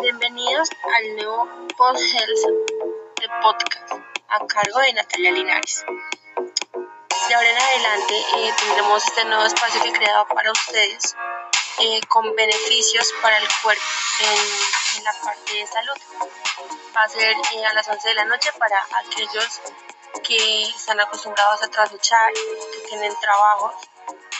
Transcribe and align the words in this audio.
Bienvenidos 0.00 0.70
al 0.96 1.16
nuevo 1.16 1.48
Post 1.76 2.02
Health 2.14 2.46
de 3.20 3.28
podcast 3.42 3.92
a 4.28 4.46
cargo 4.46 4.78
de 4.80 4.92
Natalia 4.94 5.32
Linares. 5.32 5.84
De 7.28 7.34
ahora 7.34 7.50
en 7.50 7.58
adelante 7.58 8.14
eh, 8.36 8.54
tendremos 8.58 9.04
este 9.04 9.24
nuevo 9.26 9.44
espacio 9.44 9.82
que 9.82 9.90
he 9.90 9.92
creado 9.92 10.26
para 10.28 10.50
ustedes 10.50 11.14
eh, 11.80 12.00
con 12.08 12.34
beneficios 12.36 13.12
para 13.20 13.36
el 13.36 13.46
cuerpo 13.62 13.82
en, 14.20 15.04
la 15.04 15.12
parte 15.12 15.54
de 15.54 15.66
salud. 15.66 15.96
Va 16.96 17.02
a 17.02 17.08
ser 17.10 17.36
eh, 17.54 17.66
a 17.66 17.74
las 17.74 17.86
11 17.86 18.08
de 18.08 18.14
la 18.14 18.24
noche 18.24 18.50
para 18.58 18.82
aquellos 19.04 19.60
que 20.26 20.62
están 20.62 21.00
acostumbrados 21.00 21.62
a 21.62 21.68
trasluchar, 21.68 22.32
que 22.32 22.88
tienen 22.88 23.14
trabajos 23.20 23.74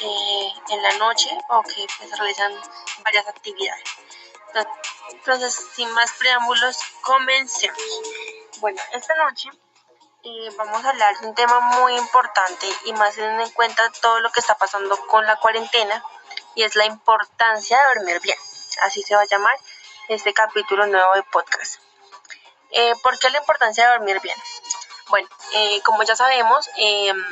en 0.01 0.83
la 0.83 0.93
noche 0.99 1.29
o 1.49 1.63
que 1.63 1.87
pues, 1.99 2.19
realizan 2.19 2.53
varias 3.05 3.27
actividades. 3.27 4.08
Entonces, 5.13 5.55
sin 5.75 5.91
más 5.93 6.13
preámbulos, 6.13 6.79
comencemos. 7.03 7.79
Bueno, 8.61 8.81
esta 8.93 9.15
noche 9.17 9.51
eh, 10.25 10.51
vamos 10.57 10.85
a 10.85 10.91
hablar 10.91 11.19
de 11.21 11.29
un 11.29 11.35
tema 11.35 11.61
muy 11.61 11.97
importante 11.97 12.67
y 12.85 12.93
más 12.93 13.17
en 13.19 13.51
cuenta 13.51 13.91
todo 14.01 14.21
lo 14.21 14.31
que 14.31 14.41
está 14.41 14.57
pasando 14.57 14.97
con 15.07 15.25
la 15.25 15.37
cuarentena 15.37 16.03
y 16.55 16.65
es 16.65 16.75
la 16.77 16.87
importancia 16.87 17.79
de 17.79 17.95
dormir 17.95 18.21
bien. 18.21 18.39
Así 18.83 19.03
se 19.03 19.15
va 19.15 19.23
a 19.23 19.27
llamar 19.27 19.57
este 20.09 20.35
capítulo 20.35 20.87
nuevo 20.87 21.15
de 21.15 21.23
podcast. 21.25 21.81
Eh, 22.71 22.95
¿Por 23.03 23.19
qué 23.19 23.31
la 23.31 23.39
importancia 23.39 23.87
de 23.87 23.93
dormir 23.93 24.21
bien? 24.21 24.37
Bueno, 25.09 25.29
eh, 25.55 25.81
como 25.83 26.03
ya 26.03 26.17
sabemos, 26.17 26.69
em, 26.77 27.25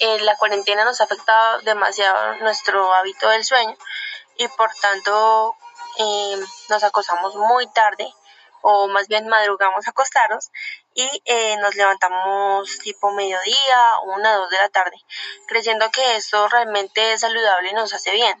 la 0.00 0.36
cuarentena 0.36 0.84
nos 0.84 1.00
ha 1.00 1.04
afectado 1.04 1.60
demasiado 1.60 2.36
nuestro 2.36 2.92
hábito 2.94 3.28
del 3.28 3.44
sueño 3.44 3.76
y 4.36 4.48
por 4.48 4.74
tanto 4.76 5.56
em, 5.98 6.40
nos 6.68 6.82
acostamos 6.82 7.34
muy 7.36 7.66
tarde 7.68 8.12
o 8.62 8.88
más 8.88 9.08
bien 9.08 9.28
madrugamos 9.28 9.86
a 9.86 9.90
acostarnos 9.90 10.50
y 10.94 11.22
eh, 11.24 11.56
nos 11.58 11.74
levantamos 11.74 12.78
tipo 12.80 13.10
mediodía 13.12 13.92
una 14.04 14.34
dos 14.36 14.50
de 14.50 14.58
la 14.58 14.68
tarde, 14.68 14.96
creyendo 15.46 15.90
que 15.90 16.16
esto 16.16 16.48
realmente 16.48 17.12
es 17.12 17.20
saludable 17.20 17.70
y 17.70 17.74
nos 17.74 17.92
hace 17.94 18.10
bien. 18.12 18.40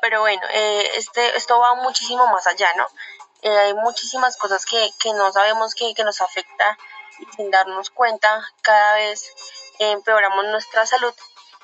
Pero 0.00 0.20
bueno, 0.20 0.42
eh, 0.50 0.90
este, 0.94 1.36
esto 1.36 1.58
va 1.58 1.74
muchísimo 1.76 2.26
más 2.28 2.46
allá, 2.46 2.72
¿no? 2.76 2.86
Eh, 3.42 3.56
hay 3.56 3.74
muchísimas 3.74 4.36
cosas 4.36 4.64
que, 4.64 4.90
que 4.98 5.12
no 5.12 5.32
sabemos 5.32 5.74
que, 5.74 5.94
que, 5.94 6.04
nos 6.04 6.20
afecta 6.20 6.78
y 7.18 7.36
sin 7.36 7.50
darnos 7.50 7.90
cuenta 7.90 8.42
cada 8.62 8.94
vez 8.94 9.30
empeoramos 9.78 10.46
nuestra 10.46 10.86
salud 10.86 11.14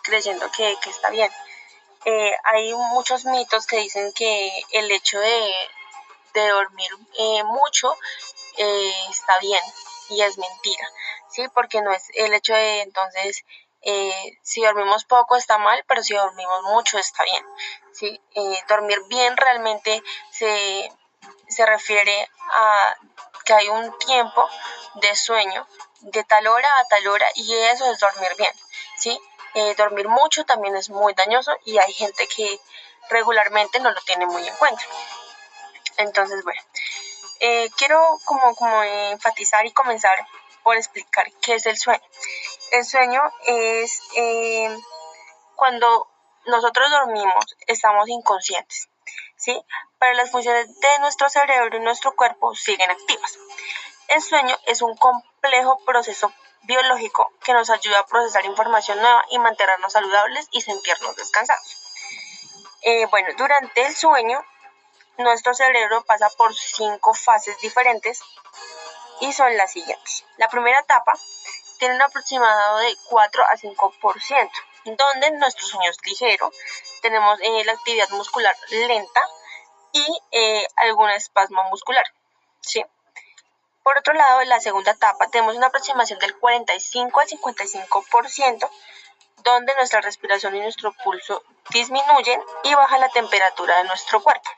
creyendo 0.03 0.51
que, 0.51 0.77
que 0.83 0.91
está 0.91 1.11
bien. 1.11 1.31
Hay 2.45 2.75
muchos 2.75 3.25
mitos 3.25 3.67
que 3.67 3.79
dicen 3.79 4.13
que 4.13 4.51
el 4.73 4.91
hecho 4.91 5.19
de, 5.19 5.53
de 6.35 6.49
dormir 6.49 6.91
eh, 7.19 7.45
mucho 7.45 7.97
eh, 8.57 8.93
está 9.11 9.39
bien 9.41 9.63
y 10.09 10.23
es 10.23 10.39
mentira, 10.39 10.89
¿sí? 11.31 11.47
Porque 11.55 11.81
no 11.83 11.93
es 11.93 12.09
el 12.15 12.33
hecho 12.35 12.53
de 12.53 12.83
entonces, 12.83 13.45
eh, 13.83 14.39
si 14.43 14.63
dormimos 14.63 15.05
poco 15.05 15.37
está 15.37 15.59
mal, 15.59 15.85
pero 15.87 16.03
si 16.03 16.15
dormimos 16.15 16.63
mucho 16.65 16.99
está 16.99 17.25
bien, 17.25 17.45
¿sí? 17.93 18.21
dormir 18.69 19.01
bien 19.09 19.37
realmente 19.37 20.03
se, 20.31 20.93
se 21.49 21.67
refiere 21.67 22.29
a 22.53 22.97
que 23.45 23.55
hay 23.55 23.69
un 23.69 23.97
tiempo 23.99 24.49
de 24.95 25.15
sueño 25.15 25.67
de 26.01 26.25
tal 26.25 26.47
hora 26.47 26.69
a 26.81 26.85
tal 26.89 27.07
hora 27.09 27.27
y 27.35 27.55
eso 27.55 27.91
es 27.91 27.99
dormir 28.01 28.35
bien, 28.37 28.53
¿sí? 28.99 29.19
Dormir 29.77 30.09
mucho 30.09 30.45
también 30.45 30.77
es 30.77 30.91
muy 30.91 31.15
dañoso 31.15 31.53
y 31.65 31.79
hay 31.79 31.93
gente 31.93 32.27
que 32.29 32.61
regularmente 33.09 33.81
no 33.81 33.91
lo 33.91 34.01
tiene 34.03 34.27
muy 34.27 34.47
en 34.47 34.55
cuenta. 34.57 34.83
Entonces, 35.97 36.43
bueno, 36.45 36.61
eh, 37.41 37.71
quiero 37.77 38.19
como, 38.25 38.55
como 38.55 38.83
enfatizar 38.83 39.67
y 39.67 39.73
comenzar 39.73 40.17
por 40.63 40.77
explicar 40.77 41.31
qué 41.43 41.55
es 41.55 41.67
el 41.67 41.77
sueño. 41.77 42.03
El 42.73 42.85
sueño 42.85 43.21
es 43.47 44.01
eh, 44.17 44.79
cuando 45.57 46.09
nosotros 46.47 46.91
dormimos, 46.91 47.57
estamos 47.67 48.09
inconscientes, 48.09 48.89
¿sí? 49.37 49.61
Pero 49.99 50.15
las 50.15 50.31
funciones 50.31 50.69
de 50.81 50.99
nuestro 51.01 51.29
cerebro 51.29 51.77
y 51.77 51.81
nuestro 51.81 52.15
cuerpo 52.15 52.55
siguen 52.55 52.91
activas. 52.91 53.39
El 54.09 54.23
sueño 54.23 54.57
es 54.67 54.83
un 54.83 54.97
complejo 54.97 55.79
proceso 55.85 56.33
biológico 56.63 57.33
que 57.45 57.53
nos 57.53 57.71
ayuda 57.71 58.01
a 58.01 58.07
procesar 58.07 58.45
información 58.45 59.01
nueva 59.01 59.25
y 59.31 59.39
mantenernos 59.39 59.93
saludables 59.93 60.49
y 60.51 60.61
sentirnos 60.61 61.17
descansados. 61.17 61.77
Eh, 62.83 63.07
bueno, 63.07 63.29
durante 63.37 63.87
el 63.87 63.95
sueño 63.95 64.45
nuestro 65.19 65.53
cerebro 65.55 66.03
pasa 66.05 66.31
por 66.31 66.55
cinco 66.55 67.13
fases 67.15 67.59
diferentes 67.61 68.21
y 69.21 69.33
son 69.33 69.57
las 69.57 69.73
siguientes. 69.73 70.25
La 70.39 70.49
primera 70.49 70.81
etapa 70.81 71.13
tiene 71.79 71.95
un 71.95 72.03
aproximado 72.03 72.79
de 72.79 72.97
4 73.09 73.45
a 73.45 73.57
5%, 73.57 74.51
donde 74.85 75.31
nuestro 75.33 75.67
sueño 75.67 75.91
es 75.91 75.99
ligero, 76.05 76.51
tenemos 77.03 77.39
eh, 77.41 77.65
la 77.65 77.73
actividad 77.73 78.09
muscular 78.11 78.55
lenta 78.71 79.21
y 79.93 80.21
eh, 80.31 80.67
algún 80.77 81.11
espasmo 81.11 81.63
muscular. 81.71 82.05
¿sí? 82.61 82.85
Por 83.83 83.99
otro 83.99 84.13
lado, 84.13 84.43
en 84.43 84.49
la 84.49 84.61
segunda 84.61 84.93
etapa 84.93 85.29
tenemos 85.29 85.57
una 85.57 85.69
aproximación 85.69 86.19
del 86.19 86.37
45 86.37 87.21
al 87.21 87.29
55%, 87.29 88.71
donde 89.43 89.75
nuestra 89.75 90.01
respiración 90.01 90.55
y 90.57 90.61
nuestro 90.61 90.93
pulso 91.05 91.43
disminuyen 91.71 92.41
y 92.65 92.75
baja 92.75 92.99
la 92.99 93.09
temperatura 93.09 93.79
de 93.79 93.85
nuestro 93.85 94.23
cuerpo. 94.23 94.51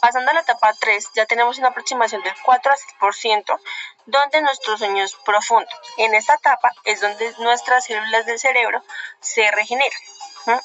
Pasando 0.00 0.30
a 0.30 0.34
la 0.34 0.40
etapa 0.40 0.74
3, 0.78 1.10
ya 1.14 1.26
tenemos 1.26 1.58
una 1.58 1.68
aproximación 1.68 2.22
del 2.22 2.34
4 2.44 2.72
a 2.72 2.76
6%, 2.76 3.60
donde 4.04 4.42
nuestro 4.42 4.76
sueño 4.76 5.02
es 5.02 5.14
profundo. 5.14 5.70
En 5.96 6.14
esta 6.14 6.34
etapa 6.34 6.70
es 6.84 7.00
donde 7.00 7.32
nuestras 7.38 7.86
células 7.86 8.26
del 8.26 8.38
cerebro 8.38 8.82
se 9.20 9.50
regeneran. 9.50 10.00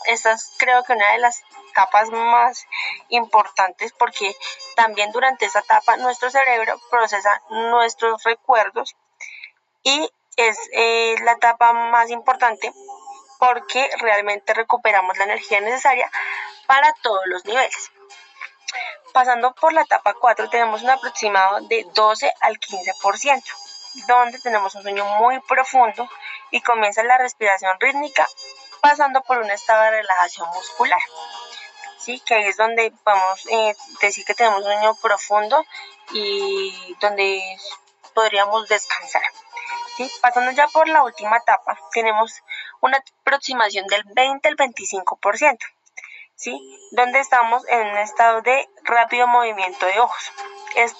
Esta 0.06 0.34
es 0.34 0.52
creo 0.58 0.84
que 0.84 0.94
una 0.94 1.14
de 1.14 1.20
las 1.20 1.42
etapas 1.72 2.10
más 2.10 2.68
importantes 3.10 3.94
porque 3.94 4.36
también 4.76 5.12
durante 5.12 5.46
esa 5.46 5.60
etapa 5.60 5.98
nuestro 5.98 6.30
cerebro 6.30 6.80
procesa 6.90 7.42
nuestros 7.50 8.24
recuerdos 8.24 8.96
y 9.84 10.12
es 10.38 10.58
eh, 10.74 11.16
la 11.24 11.34
etapa 11.34 11.74
más 11.74 12.10
importante 12.10 12.72
porque 13.40 13.90
realmente 14.00 14.54
recuperamos 14.54 15.18
la 15.18 15.24
energía 15.24 15.62
necesaria 15.62 16.10
para 16.68 16.94
todos 17.02 17.24
los 17.26 17.44
niveles. 17.46 17.92
Pasando 19.14 19.54
por 19.54 19.74
la 19.74 19.82
etapa 19.82 20.14
4 20.14 20.50
tenemos 20.50 20.84
un 20.84 20.90
aproximado 20.90 21.62
de 21.68 21.86
12 21.94 22.32
al 22.40 22.60
15%, 22.60 23.44
donde 24.08 24.40
tenemos 24.40 24.74
un 24.76 24.84
sueño 24.84 25.04
muy 25.20 25.40
profundo 25.42 26.08
y 26.52 26.62
comienza 26.62 27.04
la 27.04 27.18
respiración 27.18 27.78
rítmica 27.80 28.28
pasando 28.82 29.22
por 29.24 29.38
un 29.38 29.50
estado 29.52 29.84
de 29.84 29.92
relajación 30.02 30.48
muscular. 30.50 31.00
¿Sí? 32.02 32.20
Que 32.26 32.36
ahí 32.36 32.46
es 32.46 32.58
donde 32.58 32.92
podemos 33.04 33.46
eh, 33.48 33.76
decir 34.02 34.26
que 34.26 34.34
tenemos 34.34 34.60
un 34.60 34.66
sueño 34.66 34.96
profundo 34.96 35.64
y 36.14 36.96
donde 37.00 37.42
podríamos 38.14 38.68
descansar. 38.68 39.24
¿sí? 39.98 40.12
Pasando 40.22 40.52
ya 40.52 40.68
por 40.68 40.88
la 40.88 41.04
última 41.04 41.38
etapa, 41.38 41.78
tenemos 41.92 42.42
una 42.82 43.04
aproximación 43.22 43.88
del 43.88 44.04
20 44.06 44.48
al 44.48 44.58
25%. 44.58 45.58
¿sí? 46.36 46.60
Donde 46.92 47.20
estamos 47.20 47.64
en 47.68 47.88
un 47.88 47.98
estado 47.98 48.42
de 48.42 48.68
rápido 48.84 49.28
movimiento 49.28 49.86
de 49.86 50.00
ojos. 50.00 50.32
Es, 50.76 50.96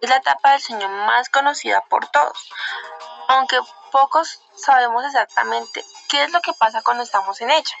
la 0.00 0.16
etapa 0.18 0.52
del 0.52 0.60
sueño 0.60 0.88
más 0.88 1.28
conocida 1.28 1.82
por 1.88 2.06
todos, 2.06 2.50
aunque 3.26 3.58
pocos 3.90 4.40
sabemos 4.54 5.04
exactamente 5.04 5.84
qué 6.08 6.22
es 6.22 6.30
lo 6.30 6.40
que 6.40 6.52
pasa 6.52 6.82
cuando 6.82 7.02
estamos 7.02 7.40
en 7.40 7.50
ella. 7.50 7.76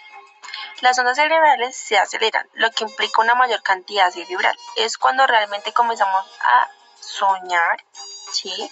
Las 0.80 0.96
ondas 0.98 1.16
cerebrales 1.16 1.76
se 1.76 1.98
aceleran, 1.98 2.48
lo 2.54 2.70
que 2.70 2.84
implica 2.84 3.20
una 3.20 3.34
mayor 3.34 3.62
cantidad 3.62 4.10
cerebral. 4.12 4.56
Es 4.76 4.96
cuando 4.96 5.26
realmente 5.26 5.72
comenzamos 5.72 6.24
a 6.40 6.70
soñar, 7.00 7.84
¿sí? 8.32 8.70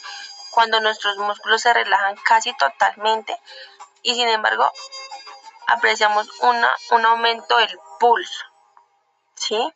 Cuando 0.51 0.81
nuestros 0.81 1.17
músculos 1.19 1.63
se 1.63 1.75
relajan 1.75 2.17
casi 2.25 2.57
totalmente 2.57 3.39
y 4.03 4.15
sin 4.15 4.29
embargo 4.29 4.71
apreciamos 5.67 6.29
una, 6.43 6.71
un 6.93 7.05
aumento 7.05 7.57
del 7.57 7.79
pulso. 7.99 8.45
¿Sí? 9.35 9.75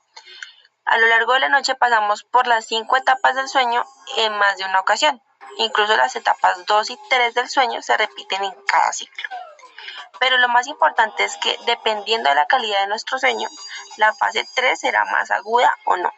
A 0.85 0.99
lo 0.99 1.06
largo 1.09 1.35
de 1.35 1.41
la 1.41 1.49
noche 1.49 1.75
pasamos 1.75 2.23
por 2.25 2.47
las 2.47 2.67
cinco 2.67 2.97
etapas 2.97 3.35
del 3.35 3.49
sueño 3.49 3.85
en 4.17 4.37
más 4.38 4.56
de 4.56 4.65
una 4.65 4.81
ocasión. 4.81 5.21
Incluso 5.59 5.97
las 5.97 6.15
etapas 6.15 6.65
2 6.65 6.91
y 6.91 6.99
3 7.11 7.35
del 7.35 7.49
sueño 7.49 7.82
se 7.82 7.97
repiten 7.97 8.44
en 8.44 8.55
cada 8.67 8.93
ciclo. 8.93 9.29
Pero 10.20 10.37
lo 10.37 10.49
más 10.49 10.67
importante 10.67 11.25
es 11.25 11.37
que 11.38 11.58
dependiendo 11.64 12.28
de 12.28 12.37
la 12.37 12.46
calidad 12.46 12.81
de 12.82 12.88
nuestro 12.88 13.19
sueño, 13.19 13.49
la 13.96 14.12
fase 14.12 14.46
3 14.55 14.78
será 14.78 15.06
más 15.06 15.31
aguda 15.31 15.75
o 15.87 15.96
no, 15.96 16.12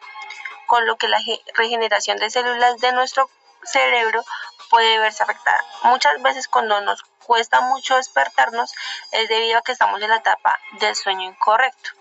con 0.67 0.85
lo 0.85 0.97
que 0.97 1.07
la 1.07 1.19
regeneración 1.55 2.17
de 2.17 2.29
células 2.29 2.77
de 2.79 2.91
nuestro 2.91 3.29
cerebro 3.63 4.21
puede 4.69 4.99
verse 4.99 5.23
afectada. 5.23 5.63
Muchas 5.83 6.21
veces 6.21 6.49
cuando 6.49 6.81
nos 6.81 7.01
cuesta 7.25 7.61
mucho 7.61 7.95
despertarnos 7.95 8.73
es 9.11 9.29
debido 9.29 9.59
a 9.59 9.61
que 9.61 9.71
estamos 9.71 10.01
en 10.01 10.09
la 10.09 10.17
etapa 10.17 10.59
del 10.81 10.95
sueño 10.95 11.21
incorrecto 11.29 11.91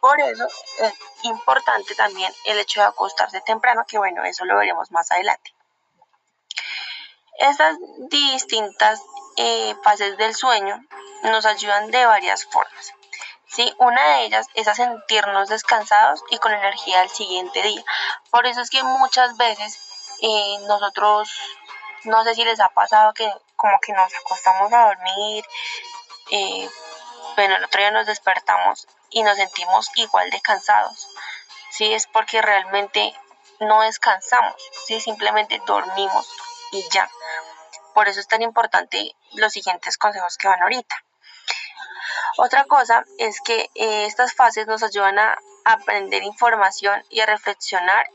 Por 0.00 0.20
eso 0.20 0.48
es 0.80 0.94
importante 1.22 1.94
también 1.94 2.32
el 2.46 2.58
hecho 2.58 2.80
de 2.80 2.86
acostarse 2.86 3.40
temprano, 3.40 3.84
que 3.86 3.98
bueno, 3.98 4.24
eso 4.24 4.44
lo 4.44 4.56
veremos 4.56 4.90
más 4.90 5.12
adelante. 5.12 5.55
Estas 7.38 7.76
distintas 8.10 9.02
eh, 9.36 9.74
fases 9.82 10.16
del 10.16 10.34
sueño 10.34 10.82
nos 11.22 11.44
ayudan 11.46 11.90
de 11.90 12.06
varias 12.06 12.44
formas. 12.44 12.92
¿sí? 13.48 13.72
Una 13.78 14.02
de 14.02 14.24
ellas 14.24 14.46
es 14.54 14.68
a 14.68 14.74
sentirnos 14.74 15.48
descansados 15.48 16.22
y 16.30 16.38
con 16.38 16.52
energía 16.52 17.00
al 17.00 17.10
siguiente 17.10 17.62
día. 17.62 17.84
Por 18.30 18.46
eso 18.46 18.60
es 18.60 18.70
que 18.70 18.82
muchas 18.82 19.36
veces 19.36 19.78
eh, 20.20 20.58
nosotros, 20.66 21.30
no 22.04 22.24
sé 22.24 22.34
si 22.34 22.44
les 22.44 22.60
ha 22.60 22.68
pasado 22.70 23.12
que 23.14 23.30
como 23.56 23.78
que 23.80 23.92
nos 23.92 24.12
acostamos 24.14 24.72
a 24.72 24.86
dormir, 24.86 25.44
eh, 26.30 26.68
bueno, 27.36 27.56
el 27.56 27.64
otro 27.64 27.80
día 27.80 27.90
nos 27.90 28.06
despertamos 28.06 28.86
y 29.10 29.22
nos 29.22 29.36
sentimos 29.36 29.90
igual 29.96 30.30
de 30.30 30.40
cansados. 30.40 31.08
Sí, 31.70 31.92
es 31.92 32.06
porque 32.06 32.40
realmente 32.40 33.14
no 33.60 33.82
descansamos, 33.82 34.54
¿sí? 34.86 35.00
simplemente 35.00 35.60
dormimos 35.66 36.28
y 36.72 36.84
ya. 36.90 37.10
Por 37.96 38.08
eso 38.08 38.20
es 38.20 38.28
tan 38.28 38.42
importante 38.42 39.16
los 39.36 39.54
siguientes 39.54 39.96
consejos 39.96 40.36
que 40.36 40.48
van 40.48 40.60
ahorita. 40.60 40.94
Otra 42.36 42.66
cosa 42.66 43.06
es 43.16 43.40
que 43.40 43.70
eh, 43.74 44.04
estas 44.04 44.34
fases 44.34 44.66
nos 44.66 44.82
ayudan 44.82 45.18
a 45.18 45.38
aprender 45.64 46.22
información 46.22 47.02
y 47.08 47.20
a 47.20 47.26
reflexionar 47.26 48.06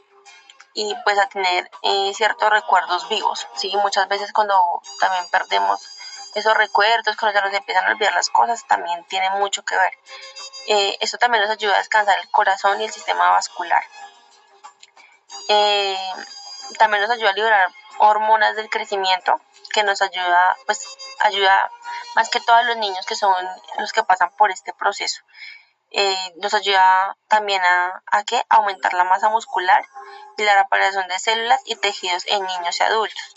y 0.75 0.95
pues 1.03 1.17
a 1.17 1.27
tener 1.29 1.67
eh, 1.81 2.13
ciertos 2.13 2.47
recuerdos 2.51 3.09
vivos. 3.09 3.47
¿sí? 3.55 3.75
Muchas 3.77 4.07
veces 4.07 4.31
cuando 4.33 4.53
también 4.99 5.27
perdemos 5.31 5.81
esos 6.35 6.55
recuerdos, 6.55 7.17
cuando 7.17 7.39
ya 7.39 7.43
nos 7.43 7.55
empiezan 7.55 7.85
a 7.87 7.93
olvidar 7.93 8.13
las 8.13 8.29
cosas, 8.29 8.63
también 8.67 9.03
tiene 9.05 9.31
mucho 9.31 9.63
que 9.63 9.75
ver. 9.75 9.93
Eh, 10.67 10.97
esto 10.99 11.17
también 11.17 11.41
nos 11.41 11.49
ayuda 11.49 11.73
a 11.73 11.79
descansar 11.79 12.19
el 12.19 12.29
corazón 12.29 12.79
y 12.81 12.83
el 12.83 12.91
sistema 12.91 13.31
vascular. 13.31 13.83
También 16.77 17.01
nos 17.01 17.09
ayuda 17.09 17.31
a 17.31 17.33
liberar 17.33 17.71
hormonas 17.97 18.55
del 18.55 18.69
crecimiento, 18.69 19.41
que 19.71 19.83
nos 19.83 20.01
ayuda, 20.01 20.57
pues, 20.65 20.81
ayuda 21.21 21.69
más 22.15 22.29
que 22.29 22.39
todos 22.39 22.65
los 22.65 22.77
niños 22.77 23.05
que 23.05 23.15
son 23.15 23.33
los 23.79 23.93
que 23.93 24.03
pasan 24.03 24.31
por 24.37 24.51
este 24.51 24.73
proceso. 24.73 25.21
Eh, 25.91 26.33
nos 26.37 26.53
ayuda 26.53 27.17
también 27.27 27.61
a, 27.63 28.03
a 28.11 28.23
aumentar 28.49 28.93
la 28.93 29.03
masa 29.03 29.29
muscular 29.29 29.85
y 30.37 30.43
la 30.43 30.61
reparación 30.63 31.07
de 31.07 31.19
células 31.19 31.61
y 31.65 31.75
tejidos 31.75 32.23
en 32.27 32.45
niños 32.45 32.79
y 32.79 32.83
adultos 32.83 33.35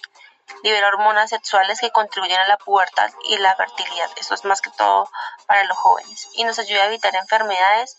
libera 0.63 0.89
hormonas 0.89 1.31
sexuales 1.31 1.81
que 1.81 1.91
contribuyen 1.91 2.39
a 2.39 2.49
la 2.49 2.57
pubertad 2.57 3.11
y 3.25 3.37
la 3.39 3.55
fertilidad. 3.57 4.11
Eso 4.17 4.35
es 4.35 4.45
más 4.45 4.61
que 4.61 4.71
todo 4.71 5.09
para 5.47 5.65
los 5.65 5.77
jóvenes. 5.77 6.29
Y 6.35 6.45
nos 6.45 6.59
ayuda 6.59 6.83
a 6.83 6.87
evitar 6.87 7.15
enfermedades 7.15 7.97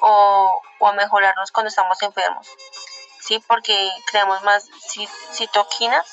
o, 0.00 0.62
a 0.80 0.92
mejorarnos 0.92 1.52
cuando 1.52 1.68
estamos 1.68 2.00
enfermos. 2.02 2.46
¿Sí? 3.20 3.42
Porque 3.46 3.90
creamos 4.06 4.42
más 4.42 4.68
citoquinas, 5.32 6.06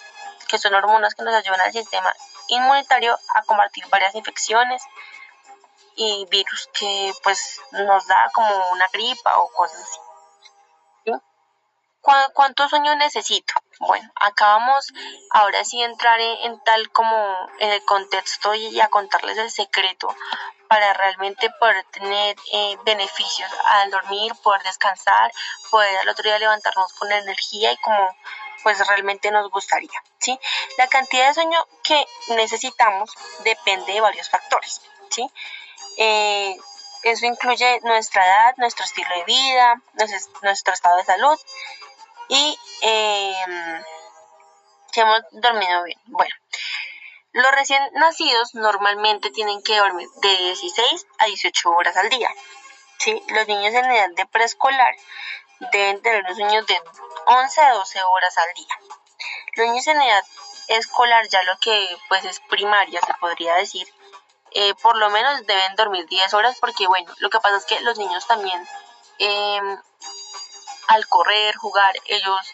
que 0.52 0.58
son 0.58 0.76
hormonas 0.76 1.16
que 1.16 1.24
nos 1.24 1.34
ayudan 1.34 1.62
al 1.62 1.72
sistema 1.72 2.14
inmunitario 2.50 3.18
a 3.36 3.44
combatir 3.44 3.88
varias 3.88 4.14
infecciones 4.16 4.84
y 5.96 6.28
virus 6.30 6.70
que 6.78 7.14
pues 7.24 7.62
nos 7.72 8.06
da 8.06 8.30
como 8.34 8.72
una 8.72 8.88
gripa 8.92 9.40
o 9.40 9.50
cosas 9.54 9.82
así. 9.82 10.00
¿Cuánto 12.34 12.68
sueño 12.68 12.96
necesito? 12.96 13.54
Bueno, 13.80 14.12
acabamos 14.16 14.92
ahora 15.30 15.64
sí 15.64 15.82
entrar 15.84 16.20
en, 16.20 16.60
tal 16.64 16.92
como 16.92 17.48
en 17.60 17.70
el 17.70 17.86
contexto 17.86 18.56
y 18.56 18.80
a 18.82 18.88
contarles 18.88 19.38
el 19.38 19.52
secreto 19.52 20.08
para 20.68 20.94
realmente 20.94 21.52
poder 21.60 21.84
tener 21.92 22.36
eh, 22.54 22.78
beneficios 22.86 23.52
al 23.70 23.92
dormir, 23.92 24.34
poder 24.42 24.64
descansar, 24.64 25.32
poder 25.70 25.96
al 26.00 26.10
otro 26.10 26.24
día 26.24 26.40
levantarnos 26.40 26.92
con 26.94 27.12
energía 27.12 27.72
y 27.72 27.78
como 27.78 28.16
pues 28.64 28.86
realmente 28.88 29.32
nos 29.32 29.50
gustaría, 29.50 30.04
¿sí? 30.20 30.40
La 30.78 30.88
cantidad 30.88 31.28
de 31.28 31.34
sueño 31.34 31.68
que 31.84 32.06
necesitamos 32.30 33.12
depende 33.44 33.94
de 33.94 34.02
varios 34.02 34.30
factores, 34.30 34.82
¿sí? 35.10 35.30
Eh, 35.98 36.56
eso 37.04 37.26
incluye 37.26 37.80
nuestra 37.82 38.26
edad, 38.26 38.54
nuestro 38.58 38.86
estilo 38.86 39.10
de 39.16 39.24
vida, 39.24 39.82
nuestro 40.42 40.74
estado 40.74 40.98
de 40.98 41.06
salud, 41.06 41.40
y 42.30 42.58
eh, 42.82 43.36
que 44.92 45.02
hemos 45.02 45.22
dormido 45.32 45.84
bien. 45.84 46.00
Bueno, 46.06 46.34
los 47.34 47.52
recién 47.52 47.82
nacidos 47.94 48.56
normalmente 48.56 49.32
tienen 49.32 49.62
que 49.64 49.78
dormir 49.78 50.08
de 50.22 50.38
16 50.38 51.08
a 51.20 51.26
18 51.26 51.70
horas 51.72 51.98
al 51.98 52.10
día. 52.10 52.30
¿sí? 53.00 53.22
Los 53.30 53.48
niños 53.48 53.74
en 53.74 53.86
edad 53.86 54.10
de 54.16 54.26
preescolar 54.28 54.96
deben 55.72 56.02
tener 56.02 56.24
los 56.24 56.38
sueños 56.38 56.66
de 56.66 56.82
11 57.26 57.62
a 57.62 57.74
12 57.74 58.04
horas 58.04 58.38
al 58.38 58.54
día. 58.54 58.80
Los 59.56 59.68
niños 59.68 59.88
en 59.88 60.02
edad 60.02 60.24
escolar, 60.68 61.28
ya 61.28 61.44
lo 61.44 61.58
que 61.58 61.98
pues 62.08 62.26
es 62.26 62.40
primaria, 62.42 63.00
se 63.06 63.14
podría 63.16 63.56
decir, 63.56 63.88
eh, 64.52 64.74
por 64.76 64.98
lo 64.98 65.10
menos 65.10 65.46
deben 65.46 65.76
dormir 65.76 66.06
10 66.08 66.34
horas 66.34 66.58
porque 66.60 66.88
bueno, 66.88 67.14
lo 67.20 67.30
que 67.30 67.40
pasa 67.40 67.58
es 67.58 67.66
que 67.66 67.80
los 67.82 67.98
niños 67.98 68.26
también 68.28 68.68
eh, 69.20 69.78
al 70.88 71.08
correr, 71.08 71.56
jugar, 71.56 71.94
ellos 72.06 72.54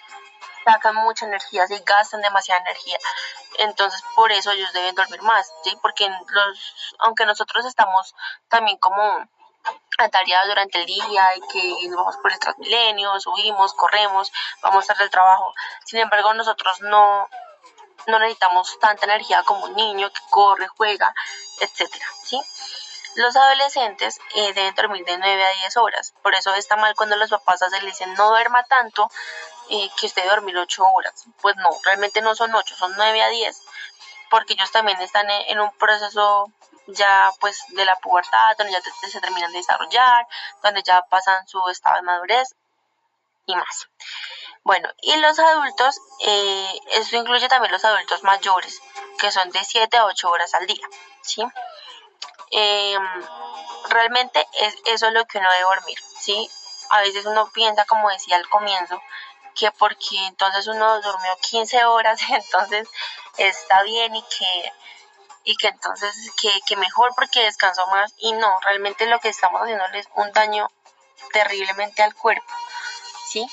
sacan 0.66 0.96
mucha 0.96 1.26
energía, 1.26 1.66
se 1.66 1.80
gastan 1.80 2.22
demasiada 2.22 2.62
energía. 2.62 2.98
Entonces, 3.60 4.04
por 4.16 4.32
eso 4.32 4.52
ellos 4.52 4.72
deben 4.74 4.96
dormir 4.96 5.22
más, 5.22 5.52
¿sí? 5.64 5.76
Porque 5.82 6.08
los, 6.10 6.96
aunque 7.00 7.26
nosotros 7.26 7.66
estamos 7.66 8.14
también 8.50 8.78
como 8.78 9.28
atareados 9.98 10.48
durante 10.48 10.80
el 10.80 10.86
día 10.86 11.36
y 11.36 11.42
que 11.52 11.88
nos 11.88 11.98
vamos 11.98 12.18
por 12.18 12.32
el 12.32 12.40
transmilenio, 12.40 13.20
subimos, 13.20 13.74
corremos, 13.74 14.32
vamos 14.62 14.90
a 14.90 14.94
hacer 14.94 15.06
el 15.06 15.12
trabajo. 15.12 15.54
Sin 15.86 16.00
embargo, 16.00 16.34
nosotros 16.34 16.82
no, 16.82 17.28
no 18.08 18.20
necesitamos 18.20 18.78
tanta 18.80 19.06
energía 19.06 19.44
como 19.44 19.66
un 19.66 19.76
niño 19.76 20.10
que 20.12 20.22
corre, 20.30 20.68
juega, 20.68 21.14
etcétera, 21.60 22.06
¿sí? 22.24 22.40
Los 23.16 23.36
adolescentes 23.36 24.20
eh, 24.36 24.54
deben 24.54 24.76
dormir 24.76 25.04
de 25.04 25.18
9 25.18 25.44
a 25.44 25.52
10 25.62 25.78
horas, 25.78 26.14
por 26.22 26.36
eso 26.36 26.54
está 26.54 26.76
mal 26.76 26.94
cuando 26.96 27.16
los 27.16 27.32
papás 27.32 27.60
se 27.60 27.82
les 27.82 27.98
dicen 27.98 28.14
no 28.14 28.30
duerma 28.30 28.64
tanto 28.66 29.10
eh, 29.70 29.90
que 30.00 30.06
usted 30.06 30.28
dormir 30.30 30.56
8 30.56 30.84
horas. 30.96 31.26
Pues 31.42 31.56
no, 31.58 31.70
realmente 31.84 32.22
no 32.22 32.36
son 32.36 32.54
8, 32.54 32.76
son 32.76 32.94
9 32.96 33.24
a 33.24 33.30
10, 33.30 33.60
porque 34.30 34.54
ellos 34.54 34.72
también 34.72 35.02
están 35.02 35.30
en 35.32 35.60
un 35.60 35.72
proceso 35.78 36.52
ya 36.88 37.32
pues 37.40 37.64
de 37.70 37.86
la 37.86 37.96
pubertad, 37.98 38.56
donde 38.58 38.74
ya 38.74 38.82
se 39.10 39.22
terminan 39.22 39.52
de 39.52 39.60
desarrollar, 39.60 40.28
donde 40.64 40.84
ya 40.84 41.02
pasan 41.04 41.48
su 41.48 41.62
estado 41.70 41.98
de 41.98 42.02
madurez 42.04 42.56
y 43.46 43.56
más. 43.56 43.88
Bueno, 44.64 44.90
y 45.02 45.16
los 45.18 45.40
adultos, 45.40 46.00
eh, 46.26 46.80
eso 46.92 47.16
incluye 47.16 47.48
también 47.48 47.72
los 47.72 47.86
adultos 47.86 48.24
mayores, 48.24 48.82
que 49.18 49.32
son 49.32 49.50
de 49.52 49.64
7 49.64 49.98
a 49.98 50.06
8 50.06 50.30
horas 50.30 50.54
al 50.54 50.68
día, 50.68 50.86
¿sí? 51.22 51.42
Em, 52.52 53.26
realmente 53.90 54.46
es, 54.60 54.76
eso 54.86 55.08
es 55.08 55.14
lo 55.14 55.26
que 55.26 55.38
uno 55.38 55.50
debe 55.52 55.64
dormir, 55.64 55.98
¿sí? 56.20 56.50
A 56.90 57.00
veces 57.02 57.26
uno 57.26 57.50
piensa, 57.54 57.86
como 57.86 58.10
decía 58.10 58.36
al 58.36 58.50
comienzo, 58.50 59.02
que 59.56 59.72
porque 59.72 60.18
entonces 60.28 60.68
uno 60.68 61.02
durmió 61.02 61.36
15 61.50 61.86
horas, 61.86 62.20
entonces 62.30 62.90
está 63.38 63.84
bien 63.84 64.16
y 64.16 64.24
que, 64.24 64.74
y 65.48 65.56
que 65.56 65.70
entonces 65.70 66.14
que, 66.40 66.50
que 66.68 66.76
mejor 66.76 67.16
porque 67.16 67.42
descansó 67.44 67.88
más 67.88 68.14
y 68.18 68.34
no, 68.34 68.60
realmente 68.66 69.08
lo 69.08 69.18
que 69.22 69.30
estamos 69.30 69.62
haciendo 69.62 69.86
es 69.94 70.06
un 70.16 70.30
daño 70.34 70.68
terriblemente 71.32 72.04
al 72.04 72.14
cuerpo, 72.14 72.52
¿sí? 73.30 73.48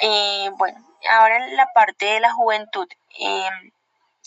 Eh, 0.00 0.48
bueno, 0.54 0.78
ahora 1.10 1.44
en 1.44 1.56
la 1.56 1.66
parte 1.72 2.06
de 2.06 2.20
la 2.20 2.32
juventud, 2.32 2.86
eh, 3.18 3.50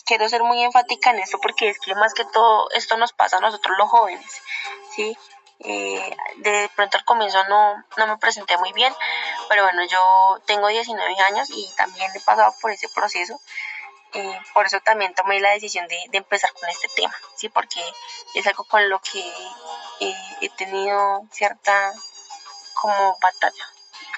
quiero 0.04 0.28
ser 0.28 0.42
muy 0.42 0.62
enfática 0.62 1.10
en 1.10 1.20
esto 1.20 1.38
porque 1.40 1.70
es 1.70 1.80
que 1.80 1.94
más 1.94 2.12
que 2.12 2.26
todo 2.26 2.68
esto 2.72 2.98
nos 2.98 3.14
pasa 3.14 3.38
a 3.38 3.40
nosotros 3.40 3.74
los 3.78 3.88
jóvenes, 3.88 4.42
¿sí? 4.94 5.16
Eh, 5.60 6.16
de 6.38 6.70
pronto 6.76 6.98
al 6.98 7.06
comienzo 7.06 7.42
no, 7.48 7.82
no 7.96 8.06
me 8.06 8.18
presenté 8.18 8.58
muy 8.58 8.74
bien, 8.74 8.92
pero 9.48 9.62
bueno, 9.62 9.82
yo 9.86 10.42
tengo 10.44 10.68
19 10.68 11.18
años 11.20 11.48
y 11.48 11.74
también 11.74 12.10
he 12.14 12.20
pasado 12.20 12.54
por 12.60 12.70
ese 12.70 12.90
proceso. 12.90 13.40
Por 14.52 14.66
eso 14.66 14.80
también 14.80 15.14
tomé 15.14 15.40
la 15.40 15.50
decisión 15.50 15.88
de, 15.88 15.98
de, 16.10 16.18
empezar 16.18 16.52
con 16.52 16.68
este 16.68 16.88
tema, 16.88 17.14
¿sí? 17.36 17.48
Porque 17.48 17.80
es 18.34 18.46
algo 18.46 18.64
con 18.64 18.88
lo 18.88 19.00
que 19.00 19.20
eh, 20.00 20.14
he 20.40 20.48
tenido 20.50 21.22
cierta 21.30 21.92
como 22.74 23.16
batalla, 23.20 23.64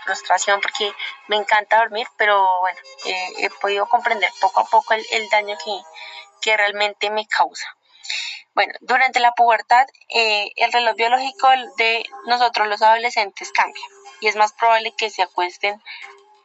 frustración 0.04 0.60
porque 0.60 0.92
me 1.28 1.36
encanta 1.36 1.78
dormir, 1.78 2.06
pero 2.16 2.60
bueno, 2.60 2.78
eh, 3.04 3.32
he 3.38 3.50
podido 3.50 3.86
comprender 3.88 4.30
poco 4.40 4.60
a 4.60 4.64
poco 4.64 4.94
el, 4.94 5.28
daño 5.28 5.56
que, 5.62 5.78
que, 6.40 6.56
realmente 6.56 7.10
me 7.10 7.26
causa. 7.26 7.66
Bueno, 8.54 8.72
durante 8.80 9.20
la 9.20 9.32
pubertad 9.32 9.86
eh, 10.08 10.52
el 10.56 10.72
reloj 10.72 10.94
biológico 10.94 11.48
de 11.76 12.06
nosotros 12.26 12.68
los 12.68 12.82
adolescentes 12.82 13.50
cambia 13.52 13.82
y 14.20 14.28
es 14.28 14.36
más 14.36 14.52
probable 14.52 14.94
que 14.96 15.10
se 15.10 15.22
acuesten 15.22 15.82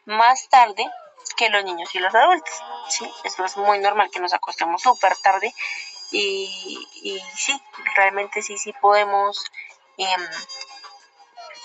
más 0.06 0.50
tarde 0.50 0.86
que 1.34 1.50
los 1.50 1.64
niños 1.64 1.94
y 1.96 2.00
los 2.00 2.14
adultos. 2.14 2.54
¿sí? 2.90 3.10
Eso 3.24 3.46
es 3.46 3.58
muy 3.58 3.80
normal 3.80 4.10
que 4.12 4.20
nos 4.20 4.34
acostemos 4.34 4.82
súper 4.82 5.16
tarde 5.18 5.54
y, 6.12 6.88
y, 7.04 7.22
sí, 7.36 7.60
realmente 7.96 8.42
sí, 8.42 8.58
sí 8.58 8.74
podemos 8.82 9.46
em, 9.98 10.28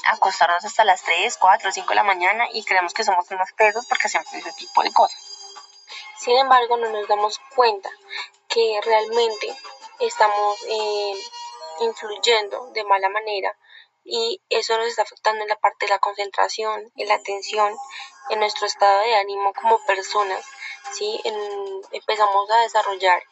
acostarnos 0.06 0.64
hasta 0.64 0.84
las 0.84 1.02
3, 1.02 1.36
4, 1.38 1.72
5 1.72 1.88
de 1.88 1.94
la 1.94 2.02
mañana 2.02 2.46
y 2.52 2.64
creemos 2.64 2.92
que 2.92 3.04
somos 3.04 3.30
unos 3.30 3.52
perros 3.52 3.86
porque 3.86 4.06
hacemos 4.06 4.32
ese 4.34 4.52
tipo 4.52 4.82
de 4.82 4.92
cosas. 4.92 5.18
Sin 6.18 6.36
embargo, 6.36 6.76
no 6.76 6.90
nos 6.90 7.08
damos 7.08 7.40
cuenta 7.54 7.90
que 8.48 8.80
realmente 8.84 9.56
estamos 10.00 10.58
eh, 10.68 11.14
influyendo 11.80 12.70
de 12.72 12.84
mala 12.84 13.08
manera 13.08 13.56
y 14.04 14.40
eso 14.50 14.76
nos 14.76 14.88
está 14.88 15.02
afectando 15.02 15.42
en 15.42 15.48
la 15.48 15.56
parte 15.56 15.86
de 15.86 15.90
la 15.90 15.98
concentración, 15.98 16.92
en 16.96 17.08
la 17.08 17.14
atención, 17.14 17.74
en 18.30 18.38
nuestro 18.38 18.66
estado 18.66 19.00
de 19.00 19.16
ánimo 19.16 19.52
como 19.54 19.84
personas, 19.86 20.44
¿sí? 20.92 21.20
empezamos 21.92 22.50
a 22.50 22.60
desarrollar 22.60 23.22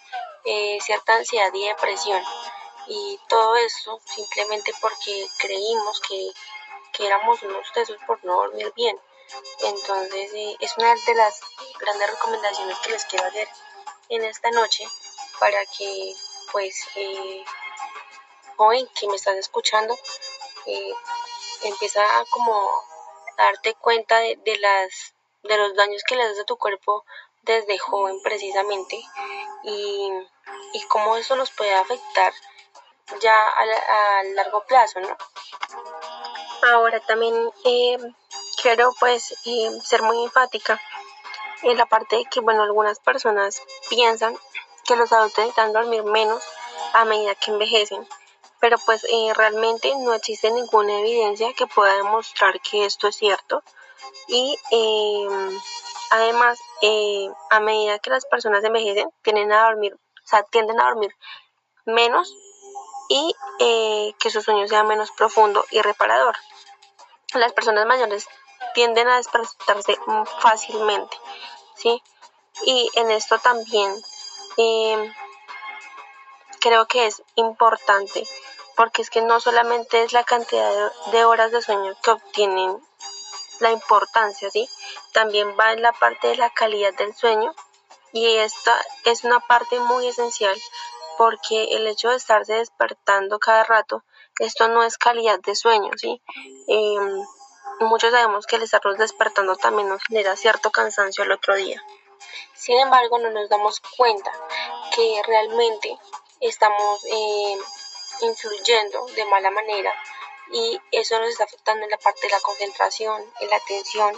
eh, 0.45 0.79
cierta 0.81 1.15
ansiedad 1.15 1.53
y 1.53 1.69
depresión 1.69 2.23
y 2.89 3.21
todo 3.29 3.57
eso 3.57 4.01
simplemente 4.05 4.73
porque 4.81 5.27
creímos 5.39 6.01
que, 6.01 6.31
que 6.93 7.07
éramos 7.07 7.43
unos 7.43 7.71
tesos 7.73 7.97
por 8.07 8.25
no 8.25 8.37
dormir 8.37 8.73
bien. 8.75 8.99
Entonces 9.63 10.33
eh, 10.35 10.57
es 10.61 10.77
una 10.77 10.95
de 10.95 11.15
las 11.15 11.41
grandes 11.79 12.11
recomendaciones 12.11 12.79
que 12.81 12.91
les 12.91 13.05
quiero 13.05 13.27
hacer 13.27 13.49
en 14.09 14.25
esta 14.25 14.51
noche 14.51 14.85
para 15.39 15.65
que 15.67 16.15
pues 16.51 16.75
eh, 16.97 17.45
que 19.01 19.09
me 19.09 19.17
estás 19.17 19.37
escuchando 19.37 19.99
empieza 21.65 22.03
a 22.19 22.25
como 22.27 22.71
darte 23.37 23.75
cuenta 23.75 24.19
de, 24.19 24.59
las 24.61 25.15
de 25.43 25.57
los 25.57 25.75
daños 25.75 26.03
que 26.07 26.17
le 26.17 26.29
das 26.29 26.39
a 26.39 26.45
tu 26.45 26.57
cuerpo 26.57 27.05
desde 27.43 27.79
joven 27.79 28.21
precisamente 28.23 29.03
y, 29.65 30.09
y 30.73 30.83
cómo 30.89 31.17
eso 31.17 31.37
nos 31.37 31.51
puede 31.51 31.75
afectar 31.75 32.33
ya 33.21 33.37
a, 33.37 34.23
largo 34.35 34.65
plazo, 34.65 35.01
¿no? 35.01 35.17
Ahora 36.71 37.01
también 37.01 37.35
eh, 37.65 37.99
quiero 38.61 38.95
pues 39.01 39.35
eh, 39.45 39.71
ser 39.85 40.03
muy 40.03 40.23
enfática 40.23 40.81
en 41.63 41.77
la 41.77 41.87
parte 41.87 42.17
de 42.17 42.25
que, 42.27 42.41
bueno, 42.41 42.63
algunas 42.63 42.99
personas 43.01 43.63
piensan 43.89 44.37
que 44.85 44.97
los 44.97 45.13
adultos 45.13 45.39
necesitan 45.39 45.73
dormir 45.73 46.05
menos 46.05 46.43
a 46.93 47.05
medida 47.05 47.35
que 47.35 47.51
envejecen, 47.51 48.07
pero 48.63 48.79
pues 48.87 49.03
eh, 49.11 49.33
realmente 49.35 49.93
no 49.97 50.15
existe 50.15 50.49
ninguna 50.53 51.01
evidencia 51.01 51.53
que 51.53 51.67
pueda 51.67 51.97
demostrar 51.97 52.61
que 52.61 52.85
esto 52.85 53.09
es 53.09 53.17
cierto 53.17 53.65
y 54.29 54.57
em, 54.71 55.61
además 56.11 56.61
a 57.51 57.59
medida 57.59 57.99
que 57.99 58.11
las 58.11 58.25
personas 58.25 58.63
envejecen 58.63 59.11
tienden 59.23 59.51
a 59.51 59.65
dormir, 59.65 59.95
o 59.95 60.29
sea, 60.29 60.45
tienden 60.45 60.79
a 60.79 60.85
dormir 60.85 61.13
menos 61.87 62.33
y 63.09 63.35
eh, 63.59 64.15
que 64.21 64.31
su 64.31 64.41
sueño 64.41 64.69
sea 64.69 64.85
menos 64.85 65.11
profundo 65.11 65.65
y 65.73 65.83
reparador. 65.83 66.37
Las 67.35 67.53
personas 67.53 67.85
mayores 67.87 68.29
tienden 68.75 69.09
a 69.09 69.17
despertarse 69.17 69.99
fácilmente, 70.39 71.17
¿sí? 71.75 72.01
Y 72.65 72.89
en 72.95 73.11
esto 73.11 73.41
también 73.41 73.93
em, 74.57 75.13
creo 76.63 76.87
que 76.87 77.07
es 77.07 77.23
importante 77.35 78.27
porque 78.77 79.03
es 79.03 79.11
que 79.11 79.21
no 79.21 79.41
solamente 79.41 80.03
es 80.03 80.13
la 80.13 80.25
cantidad 80.25 80.93
de, 81.11 81.25
horas 81.25 81.51
de 81.53 81.61
sueño 81.61 81.95
que 82.03 82.13
obtienen 82.13 82.79
la 83.61 83.71
importancia, 83.71 84.49
¿sí? 84.51 84.69
También 85.13 85.57
va 85.59 85.73
en 85.73 85.83
la 85.83 85.93
parte 85.93 86.29
de 86.29 86.37
la 86.37 86.51
calidad 86.51 86.95
del 86.95 87.15
sueño 87.15 87.55
y 88.13 88.27
esta 88.37 88.75
es 89.05 89.25
una 89.25 89.41
parte 89.41 89.79
muy 89.81 90.07
esencial 90.07 90.57
porque 91.19 91.77
el 91.77 91.87
hecho 91.87 92.11
de 92.11 92.17
estarse 92.17 92.55
despertando 92.55 93.39
cada 93.39 93.65
rato, 93.65 94.05
esto 94.39 94.69
no 94.69 94.83
es 94.83 94.97
calidad 94.99 95.41
de 95.41 95.55
sueño, 95.55 95.91
¿sí? 95.97 96.23
Em, 96.69 97.23
muchos 97.81 98.13
sabemos 98.13 98.47
que 98.47 98.57
el 98.57 98.63
estarnos 98.63 98.99
despertando 98.99 99.57
también 99.57 99.89
nos 99.89 100.03
genera 100.05 100.37
cierto 100.37 100.71
cansancio 100.71 101.25
el 101.25 101.33
otro 101.33 101.55
día. 101.55 101.83
Sin 102.55 102.79
embargo, 102.79 103.19
no 103.19 103.31
nos 103.31 103.49
damos 103.49 103.81
cuenta 103.97 104.33
que 104.95 105.21
realmente 105.27 105.99
estamos 106.43 107.05
em, 107.07 107.59
influyendo 108.21 109.07
de 109.07 109.25
mala 109.27 109.51
manera 109.51 109.93
y 110.51 110.79
eso 110.91 111.19
nos 111.19 111.31
está 111.31 111.45
afectando 111.45 111.85
en 111.85 111.91
la 111.91 111.97
parte 111.97 112.27
de 112.27 112.31
la 112.31 112.41
concentración, 112.41 113.25
en 113.41 113.49
la 113.49 113.57
atención, 113.57 114.15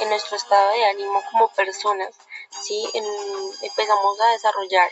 en 0.00 0.08
nuestro 0.10 0.36
estado 0.36 0.70
de 0.72 0.84
ánimo 0.84 1.22
como 1.30 1.48
personas, 1.54 2.14
¿sí? 2.50 2.86
empezamos 3.62 4.20
a 4.20 4.30
desarrollar 4.32 4.90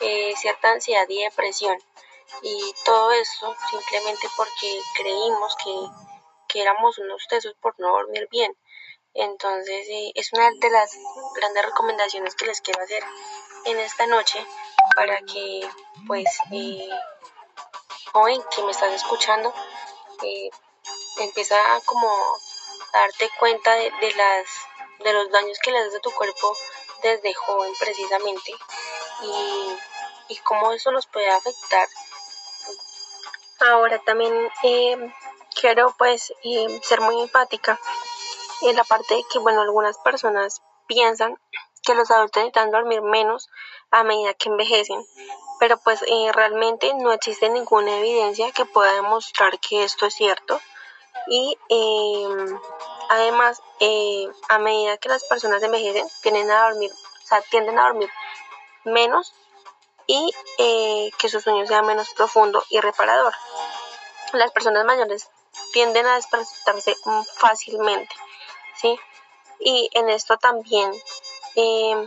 eh, 0.00 0.34
cierta 0.36 0.72
ansiedad 0.72 1.06
y 1.08 1.22
depresión. 1.22 1.78
Y 2.42 2.74
todo 2.84 3.12
eso 3.12 3.54
simplemente 3.70 4.28
porque 4.36 4.80
creímos 4.96 5.54
que, 5.62 5.74
que 6.48 6.62
éramos 6.62 6.98
unos 6.98 7.24
tesos 7.28 7.54
por 7.60 7.78
no 7.78 7.92
dormir 7.92 8.26
bien. 8.30 8.56
Entonces 9.12 9.86
eh, 9.88 10.10
es 10.16 10.32
una 10.32 10.50
de 10.50 10.70
las 10.70 10.98
grandes 11.36 11.64
recomendaciones 11.64 12.34
que 12.34 12.46
les 12.46 12.60
quiero 12.60 12.82
hacer 12.82 13.04
en 13.66 13.78
esta 13.78 14.06
noche 14.06 14.44
para 14.94 15.18
que 15.22 15.68
pues 16.06 16.28
eh, 16.52 16.88
hoy 18.12 18.40
que 18.54 18.62
me 18.62 18.70
estás 18.70 18.92
escuchando 18.92 19.52
eh, 20.22 20.50
empieza 21.18 21.56
a 21.74 21.80
como 21.80 22.08
darte 22.92 23.28
cuenta 23.38 23.72
de, 23.74 23.90
las 24.16 24.46
de 25.04 25.12
los 25.12 25.30
daños 25.30 25.58
que 25.62 25.72
le 25.72 25.84
das 25.84 25.94
a 25.94 26.00
tu 26.00 26.10
cuerpo 26.12 26.56
desde 27.02 27.34
joven 27.34 27.72
precisamente 27.78 28.52
y 29.22 29.76
y 30.28 30.36
cómo 30.38 30.72
eso 30.72 30.90
los 30.90 31.06
puede 31.06 31.30
afectar. 31.30 31.88
Ahora 33.60 33.98
también 34.00 34.32
eh, 34.62 35.12
quiero 35.58 35.94
pues 35.98 36.32
eh, 36.42 36.80
ser 36.82 37.00
muy 37.00 37.20
empática 37.22 37.78
en 38.62 38.76
la 38.76 38.84
parte 38.84 39.14
de 39.14 39.24
que 39.30 39.38
bueno 39.38 39.62
algunas 39.62 39.98
personas 39.98 40.62
piensan 40.86 41.38
que 41.82 41.94
los 41.94 42.10
adultos 42.10 42.42
necesitan 42.42 42.70
dormir 42.70 43.02
menos 43.02 43.48
a 43.94 44.04
medida 44.04 44.34
que 44.34 44.48
envejecen 44.48 45.04
pero 45.60 45.78
pues 45.78 46.02
eh, 46.02 46.32
realmente 46.32 46.92
no 46.94 47.12
existe 47.12 47.48
ninguna 47.48 47.98
evidencia 47.98 48.50
que 48.52 48.64
pueda 48.64 48.92
demostrar 48.94 49.58
que 49.60 49.84
esto 49.84 50.06
es 50.06 50.14
cierto 50.14 50.60
y 51.28 51.56
además 53.08 53.62
a 54.48 54.58
medida 54.58 54.98
que 54.98 55.08
las 55.08 55.24
personas 55.24 55.62
envejecen 55.62 56.06
tienden 56.22 56.50
a 56.50 56.64
dormir 56.68 56.92
o 56.92 57.26
sea 57.26 57.40
tienden 57.50 57.78
a 57.78 57.84
dormir 57.84 58.10
menos 58.84 59.32
y 60.06 60.32
eh, 60.58 61.10
que 61.18 61.28
su 61.28 61.40
sueño 61.40 61.66
sea 61.66 61.82
menos 61.82 62.10
profundo 62.10 62.64
y 62.68 62.80
reparador. 62.80 63.32
Las 64.32 64.50
personas 64.52 64.84
mayores 64.84 65.30
tienden 65.72 66.06
a 66.06 66.16
despertarse 66.16 66.96
fácilmente, 67.36 68.14
¿sí? 68.76 68.98
Y 69.60 69.88
en 69.92 70.10
esto 70.10 70.36
también 70.36 70.92
em, 71.54 72.06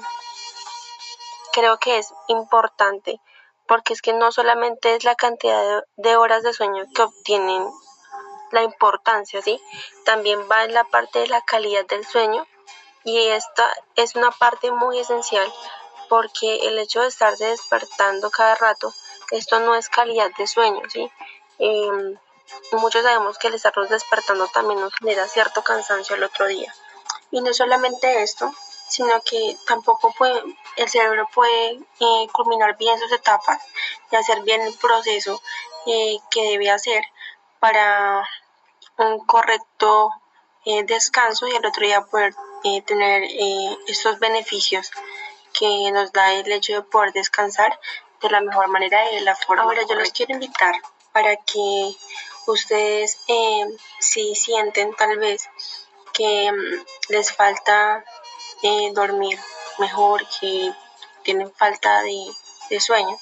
creo 1.58 1.80
que 1.80 1.98
es 1.98 2.14
importante 2.28 3.20
porque 3.68 3.94
es 3.94 4.04
que 4.04 4.14
no 4.14 4.32
solamente 4.32 4.94
es 4.94 5.04
la 5.04 5.16
cantidad 5.16 5.84
de, 5.96 6.16
horas 6.16 6.44
de 6.44 6.54
sueño 6.54 6.86
que 6.94 7.02
obtienen 7.02 7.68
la 8.52 8.62
importancia, 8.62 9.42
¿sí? 9.42 9.60
También 10.06 10.40
va 10.52 10.66
en 10.66 10.76
la 10.76 10.84
parte 10.84 11.18
de 11.18 11.28
la 11.30 11.42
calidad 11.42 11.84
del 11.88 12.06
sueño 12.06 12.46
y 13.04 13.18
esta 13.30 13.68
es 13.96 14.16
una 14.16 14.30
parte 14.30 14.72
muy 14.72 15.00
esencial 15.00 15.52
porque 16.10 16.68
el 16.68 16.78
hecho 16.78 17.02
de 17.02 17.08
estarse 17.08 17.46
despertando 17.46 18.30
cada 18.30 18.54
rato, 18.54 18.94
esto 19.32 19.60
no 19.60 19.74
es 19.74 19.90
calidad 19.90 20.30
de 20.38 20.46
sueño, 20.46 20.82
¿sí? 20.90 21.12
Em, 21.58 22.20
muchos 22.74 23.02
sabemos 23.02 23.40
que 23.40 23.48
el 23.48 23.56
estarnos 23.56 23.90
despertando 23.90 24.48
también 24.48 24.80
nos 24.80 24.94
genera 24.94 25.28
cierto 25.28 25.64
cansancio 25.64 26.18
el 26.18 26.24
otro 26.24 26.46
día. 26.46 26.72
Y 27.32 27.42
no 27.42 27.52
solamente 27.52 28.22
esto, 28.22 28.54
sino 28.88 29.22
que 29.22 29.58
tampoco 29.66 30.14
puede, 30.18 30.42
el 30.78 30.90
cerebro 30.90 31.28
puede 31.34 31.80
eh, 32.00 32.28
culminar 32.32 32.78
bien 32.78 32.98
sus 33.00 33.12
etapas 33.12 33.62
y 34.12 34.16
hacer 34.16 34.42
bien 34.42 34.62
el 34.62 34.74
proceso 34.76 35.42
eh, 35.86 36.18
que 36.32 36.44
debe 36.52 36.70
hacer 36.70 37.04
para 37.60 38.28
un 38.98 39.26
correcto 39.26 40.12
eh, 40.66 40.84
descanso 40.84 41.48
y 41.48 41.56
el 41.56 41.66
otro 41.66 41.86
día 41.86 42.02
poder 42.06 42.34
tener 42.86 43.24
estos 43.88 44.20
beneficios 44.20 44.92
que 45.58 45.92
nos 45.92 46.12
da 46.12 46.34
el 46.34 46.52
hecho 46.52 46.74
de 46.74 46.82
poder 46.82 47.14
descansar 47.14 47.80
de 48.22 48.30
la 48.30 48.42
mejor 48.42 48.68
manera 48.68 49.12
y 49.12 49.16
de 49.16 49.22
la 49.22 49.36
forma. 49.36 49.64
Ahora 49.64 49.84
yo 49.88 49.96
los 49.96 50.12
quiero 50.12 50.34
invitar 50.34 50.76
para 51.12 51.36
que 51.38 51.96
ustedes 52.46 53.20
eh, 53.28 53.66
si 54.00 54.36
sienten 54.36 54.94
tal 54.96 55.18
vez 55.18 55.50
que 56.14 56.52
mm, 56.52 56.86
les 57.10 57.34
falta 57.34 58.04
eh, 58.64 58.92
dormir 58.94 59.40
mejor, 59.80 60.26
que 60.40 60.74
tienen 61.24 61.54
falta 61.54 62.02
de, 62.04 62.80
sueño 62.80 63.18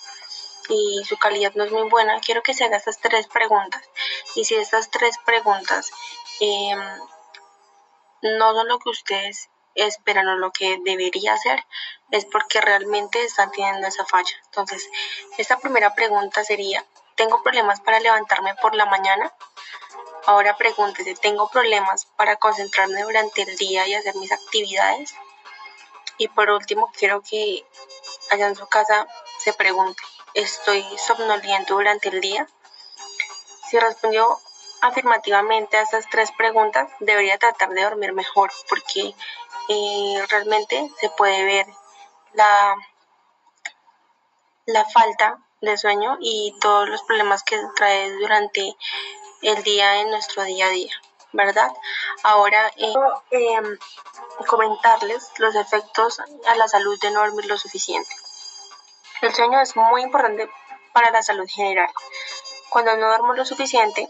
y 0.69 1.03
su 1.07 1.17
calidad 1.17 1.53
no 1.53 1.63
es 1.63 1.71
muy 1.71 1.87
buena, 1.89 2.19
quiero 2.19 2.41
que 2.41 2.53
se 2.53 2.63
haga 2.63 2.77
estas 2.77 2.99
tres 2.99 3.27
preguntas. 3.27 3.83
Y 4.35 4.45
si 4.45 4.55
estas 4.55 4.89
tres 4.89 5.15
preguntas 5.23 5.91
eh, 6.39 6.75
no 8.21 8.53
son 8.53 8.67
lo 8.67 8.79
que 8.79 8.89
ustedes 8.89 9.49
esperan 9.75 10.27
o 10.27 10.35
lo 10.37 10.51
que 10.51 10.79
debería 10.83 11.33
hacer, 11.33 11.63
es 12.11 12.25
porque 12.25 12.61
realmente 12.61 13.23
están 13.23 13.51
teniendo 13.51 13.87
esa 13.87 14.05
falla. 14.05 14.35
Entonces, 14.45 14.89
esta 15.37 15.59
primera 15.59 15.93
pregunta 15.93 16.43
sería, 16.43 16.83
¿tengo 17.15 17.43
problemas 17.43 17.81
para 17.81 17.99
levantarme 17.99 18.55
por 18.55 18.75
la 18.75 18.85
mañana? 18.85 19.31
Ahora 20.25 20.57
pregúntese, 20.57 21.13
¿tengo 21.15 21.49
problemas 21.49 22.07
para 22.17 22.37
concentrarme 22.37 23.03
durante 23.03 23.43
el 23.43 23.55
día 23.57 23.87
y 23.87 23.93
hacer 23.93 24.15
mis 24.15 24.31
actividades? 24.31 25.13
Y 26.17 26.27
por 26.29 26.49
último, 26.49 26.91
quiero 26.97 27.21
que 27.21 27.65
allá 28.31 28.47
en 28.47 28.55
su 28.55 28.67
casa 28.67 29.07
se 29.39 29.53
pregunte, 29.53 30.01
¿estoy 30.33 30.85
somnoliento 30.97 31.75
durante 31.75 32.09
el 32.09 32.21
día? 32.21 32.47
Si 33.69 33.79
respondió 33.79 34.39
afirmativamente 34.81 35.77
a 35.77 35.81
estas 35.81 36.07
tres 36.09 36.31
preguntas, 36.31 36.89
debería 36.99 37.37
tratar 37.37 37.69
de 37.69 37.83
dormir 37.83 38.13
mejor 38.13 38.51
porque 38.69 39.15
eh, 39.69 40.25
realmente 40.29 40.91
se 40.99 41.09
puede 41.09 41.43
ver 41.43 41.65
la, 42.33 42.75
la 44.65 44.85
falta 44.85 45.39
de 45.61 45.77
sueño 45.77 46.17
y 46.19 46.55
todos 46.61 46.87
los 46.87 47.01
problemas 47.03 47.43
que 47.43 47.59
trae 47.75 48.11
durante 48.11 48.75
el 49.41 49.63
día 49.63 50.01
en 50.01 50.09
nuestro 50.09 50.43
día 50.43 50.67
a 50.67 50.69
día, 50.69 50.93
¿verdad? 51.31 51.71
Ahora, 52.23 52.71
eh, 52.77 52.93
em, 53.31 53.77
comentarles 54.47 55.31
los 55.37 55.55
efectos 55.55 56.19
a 56.19 56.55
la 56.55 56.67
salud 56.67 56.99
de 56.99 57.11
no 57.11 57.21
dormir 57.21 57.45
lo 57.45 57.57
suficiente. 57.57 58.13
El 59.21 59.33
sueño 59.33 59.61
es 59.61 59.75
muy 59.75 60.01
importante 60.01 60.49
para 60.93 61.11
la 61.11 61.23
salud 61.23 61.47
general. 61.47 61.89
Cuando 62.69 62.95
no 62.97 63.07
duermo 63.07 63.33
lo 63.33 63.45
suficiente, 63.45 64.07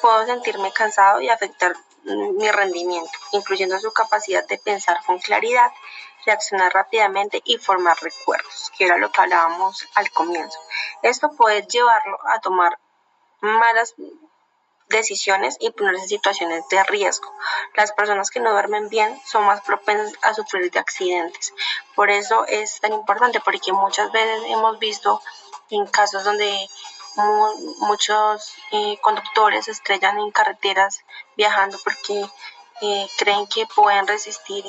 puedo 0.00 0.26
sentirme 0.26 0.72
cansado 0.72 1.20
y 1.20 1.28
afectar 1.28 1.74
mi 2.04 2.50
rendimiento, 2.50 3.10
incluyendo 3.32 3.78
su 3.80 3.92
capacidad 3.92 4.46
de 4.46 4.58
pensar 4.58 4.98
con 5.06 5.18
claridad, 5.18 5.70
reaccionar 6.26 6.72
rápidamente 6.72 7.40
y 7.44 7.58
formar 7.58 7.96
recuerdos, 8.00 8.70
que 8.76 8.84
era 8.84 8.98
lo 8.98 9.10
que 9.10 9.20
hablábamos 9.22 9.88
al 9.94 10.10
comienzo. 10.10 10.58
Esto 11.02 11.30
puede 11.30 11.66
llevarlo 11.66 12.18
a 12.28 12.40
tomar 12.40 12.78
malas 13.40 13.94
decisiones 14.88 15.56
y 15.60 15.70
ponerse 15.70 16.02
en 16.02 16.08
situaciones 16.08 16.64
de 16.68 16.82
riesgo. 16.84 17.30
Las 17.74 17.92
personas 17.92 18.30
que 18.30 18.40
no 18.40 18.52
duermen 18.52 18.88
bien 18.88 19.20
son 19.24 19.44
más 19.44 19.60
propensas 19.62 20.12
a 20.22 20.34
sufrir 20.34 20.70
de 20.70 20.78
accidentes. 20.78 21.52
Por 21.94 22.10
eso 22.10 22.46
es 22.46 22.80
tan 22.80 22.92
importante, 22.92 23.40
porque 23.40 23.72
muchas 23.72 24.10
veces 24.12 24.42
hemos 24.48 24.78
visto 24.78 25.20
en 25.70 25.86
casos 25.86 26.24
donde 26.24 26.68
muchos 27.78 28.54
eh, 28.72 28.98
conductores 29.00 29.68
estrellan 29.68 30.18
en 30.18 30.30
carreteras 30.32 31.04
viajando 31.36 31.78
porque 31.84 32.28
eh, 32.80 33.08
creen 33.16 33.46
que 33.46 33.66
pueden 33.66 34.06
resistir 34.06 34.64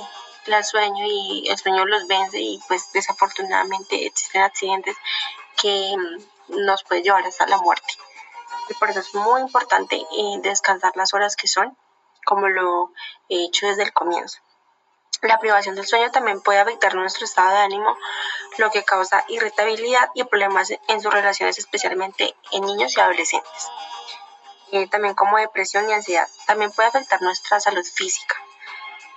el 0.45 0.63
sueño 0.63 1.05
y 1.07 1.47
el 1.49 1.57
sueño 1.57 1.85
los 1.85 2.07
vence 2.07 2.39
y 2.39 2.59
pues 2.67 2.91
desafortunadamente 2.93 4.05
existen 4.05 4.43
accidentes 4.43 4.95
que 5.57 5.95
mm, 5.97 6.65
nos 6.65 6.83
puede 6.83 7.01
llevar 7.01 7.25
hasta 7.25 7.47
la 7.47 7.57
muerte. 7.57 7.93
Y 8.69 8.73
por 8.75 8.89
eso 8.89 8.99
es 8.99 9.13
muy 9.13 9.41
importante 9.41 9.95
eh, 9.95 10.39
descansar 10.41 10.91
las 10.95 11.13
horas 11.13 11.35
que 11.35 11.47
son, 11.47 11.77
como 12.25 12.47
lo 12.49 12.91
he 13.29 13.45
hecho 13.45 13.67
desde 13.67 13.83
el 13.83 13.93
comienzo. 13.93 14.39
La 15.21 15.39
privación 15.39 15.75
del 15.75 15.87
sueño 15.87 16.11
también 16.11 16.41
puede 16.41 16.59
afectar 16.59 16.93
nuestro 16.93 17.25
estado 17.25 17.49
de 17.49 17.57
ánimo, 17.57 17.97
lo 18.57 18.69
que 18.69 18.83
causa 18.83 19.23
irritabilidad 19.29 20.09
y 20.13 20.23
problemas 20.23 20.71
en 20.87 21.01
sus 21.01 21.13
relaciones, 21.13 21.57
especialmente 21.57 22.35
en 22.51 22.65
niños 22.65 22.95
y 22.95 22.99
adolescentes. 22.99 23.69
Eh, 24.71 24.87
también 24.87 25.15
como 25.15 25.37
depresión 25.37 25.89
y 25.89 25.93
ansiedad. 25.93 26.27
También 26.47 26.71
puede 26.71 26.89
afectar 26.89 27.21
nuestra 27.21 27.59
salud 27.59 27.85
física. 27.85 28.35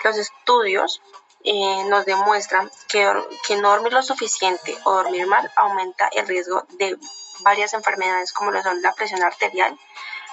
Los 0.05 0.17
estudios 0.17 1.03
eh, 1.45 1.85
nos 1.89 2.05
demuestran 2.05 2.71
que, 2.89 3.13
que 3.47 3.57
no 3.57 3.71
dormir 3.71 3.93
lo 3.93 4.03
suficiente 4.03 4.79
o 4.85 4.93
dormir 4.93 5.27
mal 5.27 5.51
aumenta 5.57 6.09
el 6.13 6.27
riesgo 6.27 6.65
de 6.79 6.99
varias 7.41 7.75
enfermedades 7.75 8.33
como 8.33 8.51
lo 8.51 8.63
son 8.63 8.83
la 8.83 8.93
presión 8.95 9.23
arterial 9.23 9.79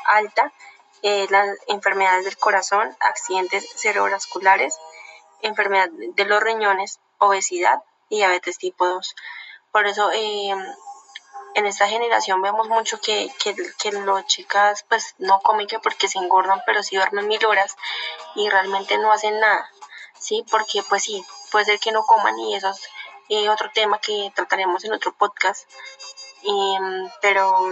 alta, 0.05 0.51
eh, 1.01 1.27
las 1.29 1.57
enfermedades 1.67 2.25
del 2.25 2.38
corazón, 2.38 2.95
accidentes 3.00 3.67
cerebrovasculares, 3.75 4.77
enfermedad 5.41 5.89
de 5.91 6.25
los 6.25 6.41
riñones, 6.41 7.00
obesidad 7.17 7.83
y 8.09 8.17
diabetes 8.17 8.57
tipo 8.57 8.87
2. 8.87 9.15
Por 9.72 9.87
eso 9.87 10.11
em, 10.13 10.59
en 11.55 11.65
esta 11.65 11.87
generación 11.87 12.41
vemos 12.41 12.68
mucho 12.70 13.00
que, 13.00 13.31
que, 13.44 13.55
que 13.77 13.91
las 13.91 14.25
chicas 14.27 14.83
pues 14.87 15.15
no 15.18 15.39
comen 15.41 15.68
que 15.68 15.79
porque 15.79 16.07
se 16.07 16.20
engordan, 16.20 16.61
pero 16.65 16.83
sí 16.83 16.96
duermen 16.96 17.27
mil 17.27 17.44
horas 17.46 17.75
y 18.35 18.50
realmente 18.50 18.98
no 18.98 19.11
hacen 19.11 19.39
nada, 19.39 19.70
¿sí? 20.20 20.46
Porque 20.50 20.81
pues 20.87 21.03
sí, 21.03 21.24
puede 21.51 21.65
ser 21.65 21.79
que 21.79 21.91
no 21.91 22.05
coman 22.05 22.37
y 22.39 22.55
eso 22.55 22.70
es 22.70 22.89
eh, 23.29 23.50
otro 23.50 23.70
tema 23.74 24.00
que 24.00 24.31
trataremos 24.35 24.83
en 24.85 24.94
otro 24.94 25.13
podcast, 25.13 25.70
em, 26.46 27.10
pero 27.22 27.68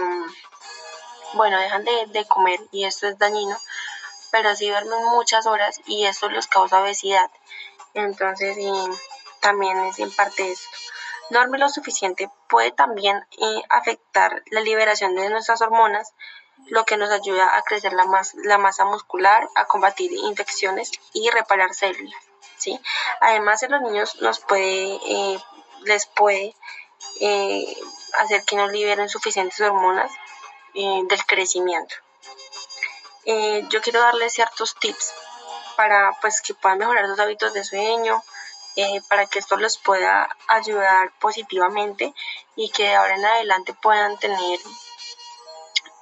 bueno, 1.34 1.58
dejan 1.58 1.84
de, 1.84 2.06
de 2.06 2.24
comer 2.26 2.60
y 2.72 2.84
esto 2.84 3.06
es 3.06 3.18
dañino, 3.18 3.56
pero 4.30 4.54
sí 4.56 4.68
duermen 4.68 5.04
muchas 5.06 5.46
horas 5.46 5.80
y 5.86 6.06
eso 6.06 6.28
les 6.28 6.46
causa 6.46 6.80
obesidad. 6.80 7.30
Entonces, 7.94 8.56
también 9.40 9.78
es 9.84 9.98
en 9.98 10.10
parte 10.10 10.50
esto. 10.50 10.68
Dormir 11.30 11.60
lo 11.60 11.68
suficiente 11.68 12.30
puede 12.48 12.72
también 12.72 13.26
eh, 13.38 13.62
afectar 13.70 14.42
la 14.50 14.60
liberación 14.60 15.14
de 15.14 15.30
nuestras 15.30 15.62
hormonas, 15.62 16.12
lo 16.66 16.84
que 16.84 16.96
nos 16.96 17.10
ayuda 17.10 17.56
a 17.56 17.62
crecer 17.62 17.92
la, 17.92 18.04
la 18.44 18.58
masa 18.58 18.84
muscular, 18.84 19.48
a 19.54 19.64
combatir 19.66 20.12
infecciones 20.12 20.90
y 21.12 21.30
reparar 21.30 21.74
células. 21.74 22.14
Además, 23.20 23.62
en 23.62 23.72
los 23.72 23.82
niños 23.82 24.20
nos 24.20 24.40
puede, 24.40 24.98
eh, 25.06 25.38
les 25.82 26.06
puede 26.06 26.54
eh, 27.20 27.76
hacer 28.18 28.44
que 28.44 28.56
no 28.56 28.68
liberen 28.68 29.08
suficientes 29.08 29.60
hormonas 29.60 30.10
del 30.74 31.24
crecimiento. 31.26 31.94
yo 33.24 33.80
quiero 33.80 34.00
darles 34.00 34.32
ciertos 34.32 34.74
tips 34.76 35.14
para 35.76 36.12
pues 36.20 36.40
que 36.40 36.54
puedan 36.54 36.78
mejorar 36.78 37.06
sus 37.06 37.18
hábitos 37.18 37.52
de 37.52 37.64
sueño, 37.64 38.22
eh, 38.76 39.00
para 39.08 39.26
que 39.26 39.38
esto 39.38 39.56
los 39.56 39.78
pueda 39.78 40.28
ayudar 40.48 41.12
positivamente 41.20 42.12
y 42.56 42.70
que 42.70 42.84
de 42.84 42.94
ahora 42.96 43.14
en 43.14 43.24
adelante 43.24 43.74
puedan 43.74 44.18
tener 44.18 44.58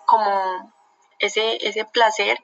como 0.07 0.73
ese, 1.19 1.59
ese 1.67 1.85
placer 1.85 2.43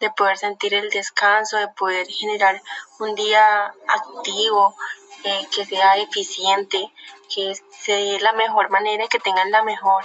de 0.00 0.10
poder 0.10 0.36
sentir 0.36 0.74
el 0.74 0.90
descanso, 0.90 1.56
de 1.56 1.68
poder 1.68 2.06
generar 2.08 2.62
un 2.98 3.14
día 3.14 3.74
activo, 3.88 4.76
eh, 5.24 5.46
que 5.54 5.64
sea 5.64 5.96
eficiente, 5.96 6.92
que 7.34 7.54
se 7.70 7.92
dé 7.92 8.20
la 8.20 8.32
mejor 8.32 8.70
manera 8.70 9.04
y 9.04 9.08
que 9.08 9.20
tengan 9.20 9.50
la 9.50 9.62
mejor 9.62 10.04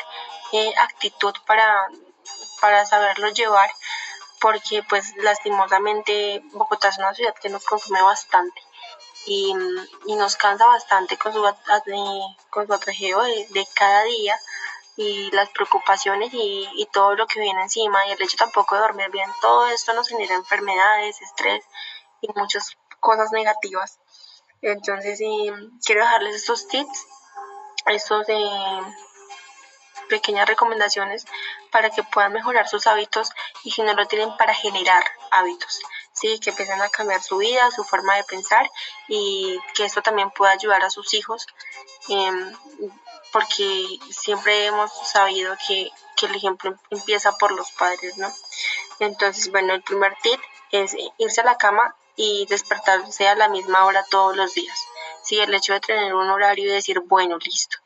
eh, 0.51 0.73
actitud 0.77 1.33
para, 1.45 1.87
para 2.61 2.85
saberlo 2.85 3.29
llevar 3.29 3.69
porque 4.39 4.83
pues 4.87 5.15
lastimosamente 5.17 6.41
Bogotá 6.51 6.89
es 6.89 6.97
una 6.97 7.13
ciudad 7.13 7.33
que 7.41 7.49
nos 7.49 7.65
consume 7.65 8.01
bastante 8.01 8.61
y, 9.25 9.53
nos 10.05 10.35
cansa 10.35 10.67
bastante 10.67 11.17
con 11.17 11.33
su, 11.33 11.41
con 12.51 12.67
su 12.67 12.73
atrajeo 12.73 13.23
de, 13.23 13.67
cada 13.73 14.03
día 14.03 14.39
y 14.97 15.31
las 15.31 15.49
preocupaciones 15.49 16.29
y, 16.31 16.87
todo 16.93 17.15
lo 17.15 17.27
que 17.27 17.39
viene 17.39 17.63
encima 17.63 18.05
y 18.05 18.11
el 18.11 18.21
hecho 18.21 18.37
tampoco 18.37 18.75
de 18.75 18.81
dormir 18.81 19.09
bien, 19.09 19.29
todo 19.41 19.67
esto 19.67 19.93
nos 19.93 20.07
genera 20.07 20.35
enfermedades, 20.35 21.21
estrés 21.21 21.63
y 22.21 22.27
muchas 22.35 22.77
cosas 22.99 23.31
negativas. 23.31 23.99
Entonces 24.65 25.19
quiero 25.85 26.01
dejarles 26.01 26.37
estos 26.37 26.67
tips, 26.67 27.05
estos 27.85 28.25
de 28.25 28.35
pequeñas 30.09 30.47
recomendaciones 30.47 31.25
para 31.71 31.91
que 31.91 32.01
puedan 32.01 32.33
mejorar 32.33 32.67
sus 32.67 32.87
hábitos 32.87 33.29
y 33.63 33.69
si 33.69 33.83
no 33.83 33.93
lo 33.93 34.07
tienen 34.07 34.35
para 34.37 34.55
generar 34.55 35.03
hábitos, 35.29 35.81
¿sí? 36.13 36.39
que 36.39 36.49
empiecen 36.49 36.81
a 36.81 36.89
cambiar 36.89 37.21
su 37.21 37.37
vida, 37.37 37.69
su 37.69 37.83
forma 37.83 38.15
de 38.15 38.23
pensar 38.23 38.67
y 39.07 39.59
que 39.75 39.85
esto 39.85 40.01
también 40.01 40.31
pueda 40.31 40.53
ayudar 40.53 40.83
a 40.83 40.89
sus 40.89 41.13
hijos, 41.13 41.45
em, 42.07 42.51
porque 43.31 43.99
siempre 44.09 44.65
hemos 44.65 44.91
sabido 45.07 45.55
que, 45.67 45.91
que 46.17 46.25
el 46.25 46.35
ejemplo 46.35 46.73
empieza 46.89 47.37
por 47.37 47.51
los 47.51 47.71
padres, 47.73 48.17
¿no? 48.17 48.33
Entonces, 48.97 49.51
bueno, 49.51 49.75
el 49.75 49.83
primer 49.83 50.15
tip 50.23 50.41
es 50.71 50.95
irse 51.19 51.41
a 51.41 51.45
la 51.45 51.57
cama 51.57 51.95
y 52.15 52.45
despertarse 52.47 53.27
a 53.27 53.35
la 53.35 53.49
misma 53.49 53.85
hora 53.85 54.05
todos 54.09 54.35
los 54.35 54.53
días. 54.53 54.77
Sí, 55.23 55.39
el 55.39 55.53
hecho 55.53 55.73
de 55.73 55.79
tener 55.79 56.13
un 56.13 56.29
horario 56.29 56.65
y 56.65 56.73
decir, 56.73 56.99
bueno, 57.01 57.37
listo, 57.37 57.77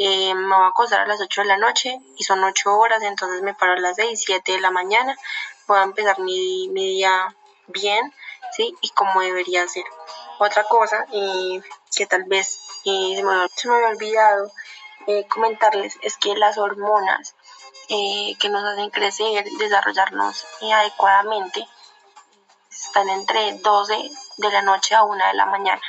eh, 0.00 0.32
me 0.32 0.46
voy 0.46 0.64
a 0.64 0.68
acostar 0.68 1.00
a 1.00 1.06
las 1.06 1.20
8 1.20 1.40
de 1.40 1.46
la 1.48 1.58
noche 1.58 1.98
y 2.16 2.22
son 2.22 2.42
8 2.42 2.72
horas, 2.72 3.02
entonces 3.02 3.42
me 3.42 3.54
paro 3.54 3.72
a 3.72 3.80
las 3.80 3.96
6, 3.96 4.22
7 4.24 4.52
de 4.52 4.60
la 4.60 4.70
mañana, 4.70 5.16
voy 5.66 5.78
a 5.78 5.82
empezar 5.82 6.20
mi, 6.20 6.68
día 6.68 7.34
bien, 7.66 8.14
¿sí? 8.52 8.74
Y 8.80 8.90
como 8.90 9.20
debería 9.20 9.66
ser. 9.66 9.84
Otra 10.38 10.62
cosa 10.64 11.04
eh, 11.12 11.60
que 11.94 12.06
tal 12.06 12.24
vez 12.24 12.60
eh, 12.84 13.14
se, 13.16 13.24
me, 13.24 13.74
había 13.74 13.88
olvidado 13.88 14.52
comentarles 15.30 15.98
es 16.02 16.16
que 16.16 16.36
las 16.36 16.58
hormonas 16.58 17.34
que 17.88 18.48
nos 18.50 18.62
hacen 18.62 18.90
crecer, 18.90 19.46
desarrollarnos 19.58 20.46
adecuadamente, 20.60 21.66
están 22.86 23.08
entre 23.08 23.54
12 23.58 24.10
de 24.38 24.50
la 24.50 24.62
noche 24.62 24.94
a 24.94 25.02
1 25.02 25.26
de 25.26 25.34
la 25.34 25.46
mañana 25.46 25.82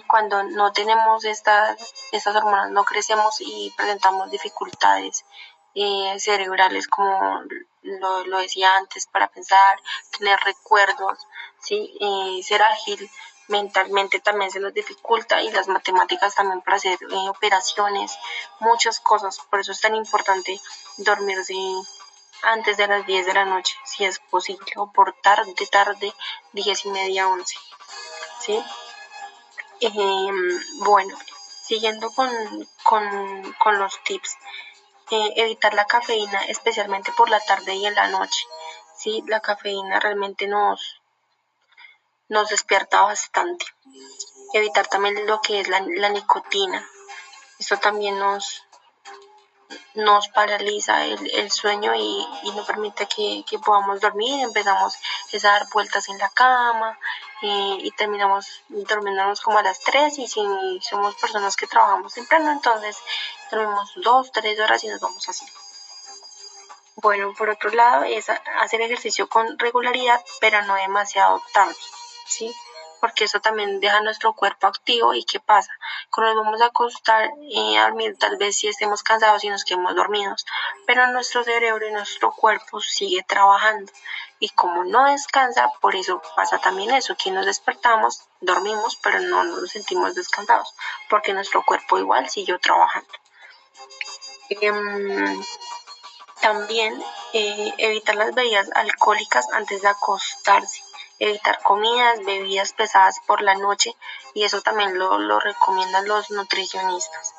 cuando 0.00 0.42
no 0.42 0.72
tenemos 0.72 1.24
estas, 1.24 1.78
estas 2.12 2.34
hormonas 2.36 2.70
no 2.70 2.84
crecemos 2.84 3.40
y 3.40 3.72
presentamos 3.76 4.30
dificultades 4.30 5.24
eh, 5.74 6.14
cerebrales 6.18 6.88
como 6.88 7.42
lo, 7.82 8.24
lo, 8.26 8.38
decía 8.38 8.76
antes 8.76 9.06
para 9.06 9.28
pensar, 9.28 9.78
tener 10.16 10.38
recuerdos, 10.40 11.26
¿sí? 11.60 11.94
Eh, 12.00 12.42
ser 12.42 12.62
ágil 12.62 13.10
mentalmente 13.48 14.20
también 14.20 14.50
se 14.50 14.60
nos 14.60 14.72
dificulta 14.72 15.42
y 15.42 15.50
las 15.50 15.68
matemáticas 15.68 16.34
también 16.34 16.62
para 16.62 16.76
hacer 16.76 16.98
eh, 17.02 17.28
operaciones, 17.28 18.16
muchas 18.60 19.00
cosas, 19.00 19.38
por 19.50 19.60
eso 19.60 19.72
es 19.72 19.80
tan 19.80 19.94
importante 19.94 20.60
dormirse 20.98 21.54
antes 22.42 22.76
de 22.76 22.86
las 22.86 23.06
10 23.06 23.26
de 23.26 23.34
la 23.34 23.44
noche, 23.44 23.76
si 23.84 24.04
es 24.04 24.18
posible, 24.18 24.72
o 24.76 24.90
por 24.92 25.14
tarde, 25.22 25.54
tarde, 25.70 26.12
10 26.52 26.84
y 26.84 26.88
media, 26.90 27.28
11. 27.28 27.56
¿sí? 28.40 28.62
Em, 29.80 30.60
bueno, 30.78 31.16
siguiendo 31.64 32.10
con, 32.10 32.30
con, 32.82 33.52
con 33.54 33.78
los 33.78 34.02
tips, 34.04 34.36
eh, 35.10 35.32
evitar 35.36 35.74
la 35.74 35.84
cafeína, 35.86 36.44
especialmente 36.46 37.12
por 37.16 37.28
la 37.30 37.40
tarde 37.40 37.74
y 37.74 37.86
en 37.86 37.94
la 37.94 38.08
noche. 38.08 38.46
¿sí? 38.96 39.22
La 39.26 39.40
cafeína 39.40 40.00
realmente 40.00 40.46
nos, 40.46 41.00
nos 42.28 42.48
despierta 42.48 43.02
bastante. 43.02 43.66
Evitar 44.52 44.86
también 44.86 45.26
lo 45.26 45.40
que 45.40 45.60
es 45.60 45.68
la, 45.68 45.80
la 45.80 46.08
nicotina. 46.08 46.86
Esto 47.58 47.78
también 47.78 48.18
nos, 48.18 48.64
nos 49.94 50.28
paraliza 50.28 51.04
el, 51.04 51.30
el 51.34 51.50
sueño 51.50 51.94
y, 51.94 52.26
y, 52.42 52.50
no 52.52 52.64
permite 52.64 53.06
que, 53.06 53.44
que, 53.48 53.58
podamos 53.58 54.00
dormir. 54.00 54.42
Empezamos 54.42 54.96
a 55.32 55.38
dar 55.38 55.66
vueltas 55.72 56.08
en 56.08 56.18
la 56.18 56.28
cama 56.30 56.98
eh, 57.42 57.78
y 57.80 57.90
terminamos 57.92 58.62
durmiéndonos 58.68 59.40
como 59.40 59.58
a 59.58 59.62
las 59.62 59.80
3 59.80 60.18
y 60.18 60.28
si 60.28 60.40
somos 60.80 61.14
personas 61.16 61.56
que 61.56 61.66
trabajamos 61.66 62.14
temprano, 62.14 62.52
entonces 62.52 62.96
dormimos 63.50 63.92
2, 63.96 64.32
3 64.32 64.60
horas 64.60 64.84
y 64.84 64.88
nos 64.88 65.00
vamos 65.00 65.28
así. 65.28 65.46
Bueno, 66.96 67.34
por 67.36 67.48
otro 67.50 67.70
lado 67.70 68.04
es 68.04 68.26
hacer 68.28 68.80
ejercicio 68.82 69.28
con 69.28 69.58
regularidad, 69.58 70.22
pero 70.40 70.62
no 70.62 70.74
demasiado 70.74 71.42
tarde, 71.52 71.74
¿sí? 72.26 72.54
Porque 73.02 73.24
eso 73.24 73.40
también 73.40 73.80
deja 73.80 74.00
nuestro 74.00 74.32
cuerpo 74.32 74.68
activo 74.68 75.12
y 75.12 75.24
qué 75.24 75.40
pasa, 75.40 75.76
cuando 76.08 76.34
nos 76.34 76.44
vamos 76.44 76.60
a 76.60 76.66
acostar 76.66 77.30
y 77.40 77.74
a 77.76 77.82
dormir 77.82 78.16
tal 78.16 78.36
vez 78.36 78.54
si 78.54 78.68
estemos 78.68 79.02
cansados 79.02 79.42
y 79.42 79.48
nos 79.48 79.64
quedemos 79.64 79.96
dormidos, 79.96 80.46
pero 80.86 81.08
nuestro 81.08 81.42
cerebro 81.42 81.84
y 81.84 81.90
nuestro 81.90 82.30
cuerpo 82.30 82.80
sigue 82.80 83.24
trabajando 83.24 83.90
y 84.38 84.50
como 84.50 84.84
no 84.84 85.06
descansa, 85.06 85.68
por 85.80 85.96
eso 85.96 86.22
pasa 86.36 86.58
también 86.58 86.92
eso, 86.92 87.16
que 87.16 87.32
nos 87.32 87.44
despertamos, 87.44 88.22
dormimos, 88.40 88.96
pero 89.02 89.18
no 89.18 89.42
nos 89.42 89.72
sentimos 89.72 90.14
descansados, 90.14 90.72
porque 91.10 91.32
nuestro 91.32 91.64
cuerpo 91.64 91.98
igual 91.98 92.30
siguió 92.30 92.60
trabajando. 92.60 93.12
Eh, 94.48 95.40
también 96.40 97.02
eh, 97.32 97.74
evitar 97.78 98.14
las 98.14 98.32
bebidas 98.32 98.70
alcohólicas 98.74 99.48
antes 99.52 99.82
de 99.82 99.88
acostarse 99.88 100.84
evitar 101.22 101.62
comidas, 101.62 102.18
bebidas 102.24 102.72
pesadas 102.72 103.20
por 103.26 103.42
la 103.42 103.54
noche 103.54 103.94
y 104.34 104.42
eso 104.44 104.60
también 104.60 104.98
lo, 104.98 105.18
lo 105.18 105.38
recomiendan 105.38 106.08
los 106.08 106.30
nutricionistas. 106.30 107.34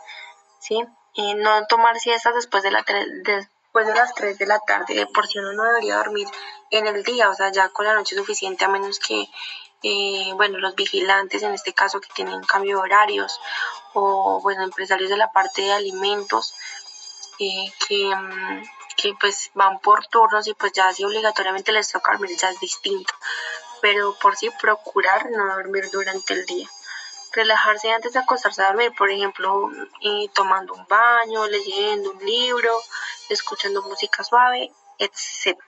¿sí? 0.59 0.79
No 1.17 1.67
tomar 1.67 1.99
siestas 1.99 2.33
después 2.33 2.63
de, 2.63 2.71
la 2.71 2.83
después 3.23 3.87
de 3.87 3.93
las 3.93 4.13
3 4.15 4.37
de 4.37 4.45
la 4.45 4.59
tarde, 4.59 4.95
de 4.95 5.05
por 5.07 5.27
si 5.27 5.39
uno 5.39 5.51
no 5.53 5.63
debería 5.65 5.97
dormir 5.97 6.27
en 6.71 6.87
el 6.87 7.03
día, 7.03 7.29
o 7.29 7.35
sea, 7.35 7.51
ya 7.51 7.69
con 7.69 7.85
la 7.85 7.93
noche 7.93 8.15
suficiente 8.15 8.63
a 8.65 8.69
menos 8.69 8.99
que, 8.99 9.27
eh, 9.83 10.31
bueno, 10.35 10.59
los 10.59 10.75
vigilantes 10.75 11.43
en 11.43 11.53
este 11.53 11.73
caso 11.73 11.99
que 11.99 12.09
tienen 12.15 12.41
cambio 12.43 12.77
de 12.77 12.83
horarios 12.83 13.39
o, 13.93 14.39
bueno, 14.41 14.63
empresarios 14.63 15.09
de 15.09 15.17
la 15.17 15.31
parte 15.31 15.61
de 15.61 15.73
alimentos 15.73 16.55
eh, 17.39 17.71
que... 17.87 18.15
Mm, 18.15 18.63
que 18.95 19.13
pues 19.19 19.51
van 19.53 19.79
por 19.79 20.05
turnos 20.07 20.47
y 20.47 20.53
pues 20.53 20.71
ya 20.71 20.93
si 20.93 21.03
obligatoriamente 21.03 21.71
les 21.71 21.91
toca 21.91 22.13
dormir 22.13 22.37
ya 22.37 22.49
es 22.49 22.59
distinto 22.59 23.13
pero 23.83 24.15
por 24.21 24.37
sí 24.37 24.49
procurar 24.61 25.29
no 25.29 25.55
dormir 25.55 25.91
durante 25.91 26.33
el 26.35 26.45
día. 26.45 26.69
Relajarse 27.33 27.91
antes 27.91 28.13
de 28.13 28.19
acostarse 28.19 28.61
a 28.61 28.67
dormir, 28.67 28.93
por 28.97 29.11
ejemplo, 29.11 29.69
tomando 30.33 30.73
un 30.73 30.87
baño, 30.87 31.45
leyendo 31.47 32.11
un 32.11 32.25
libro, 32.25 32.71
escuchando 33.27 33.81
música 33.81 34.23
suave, 34.23 34.71
etc. 34.99 35.59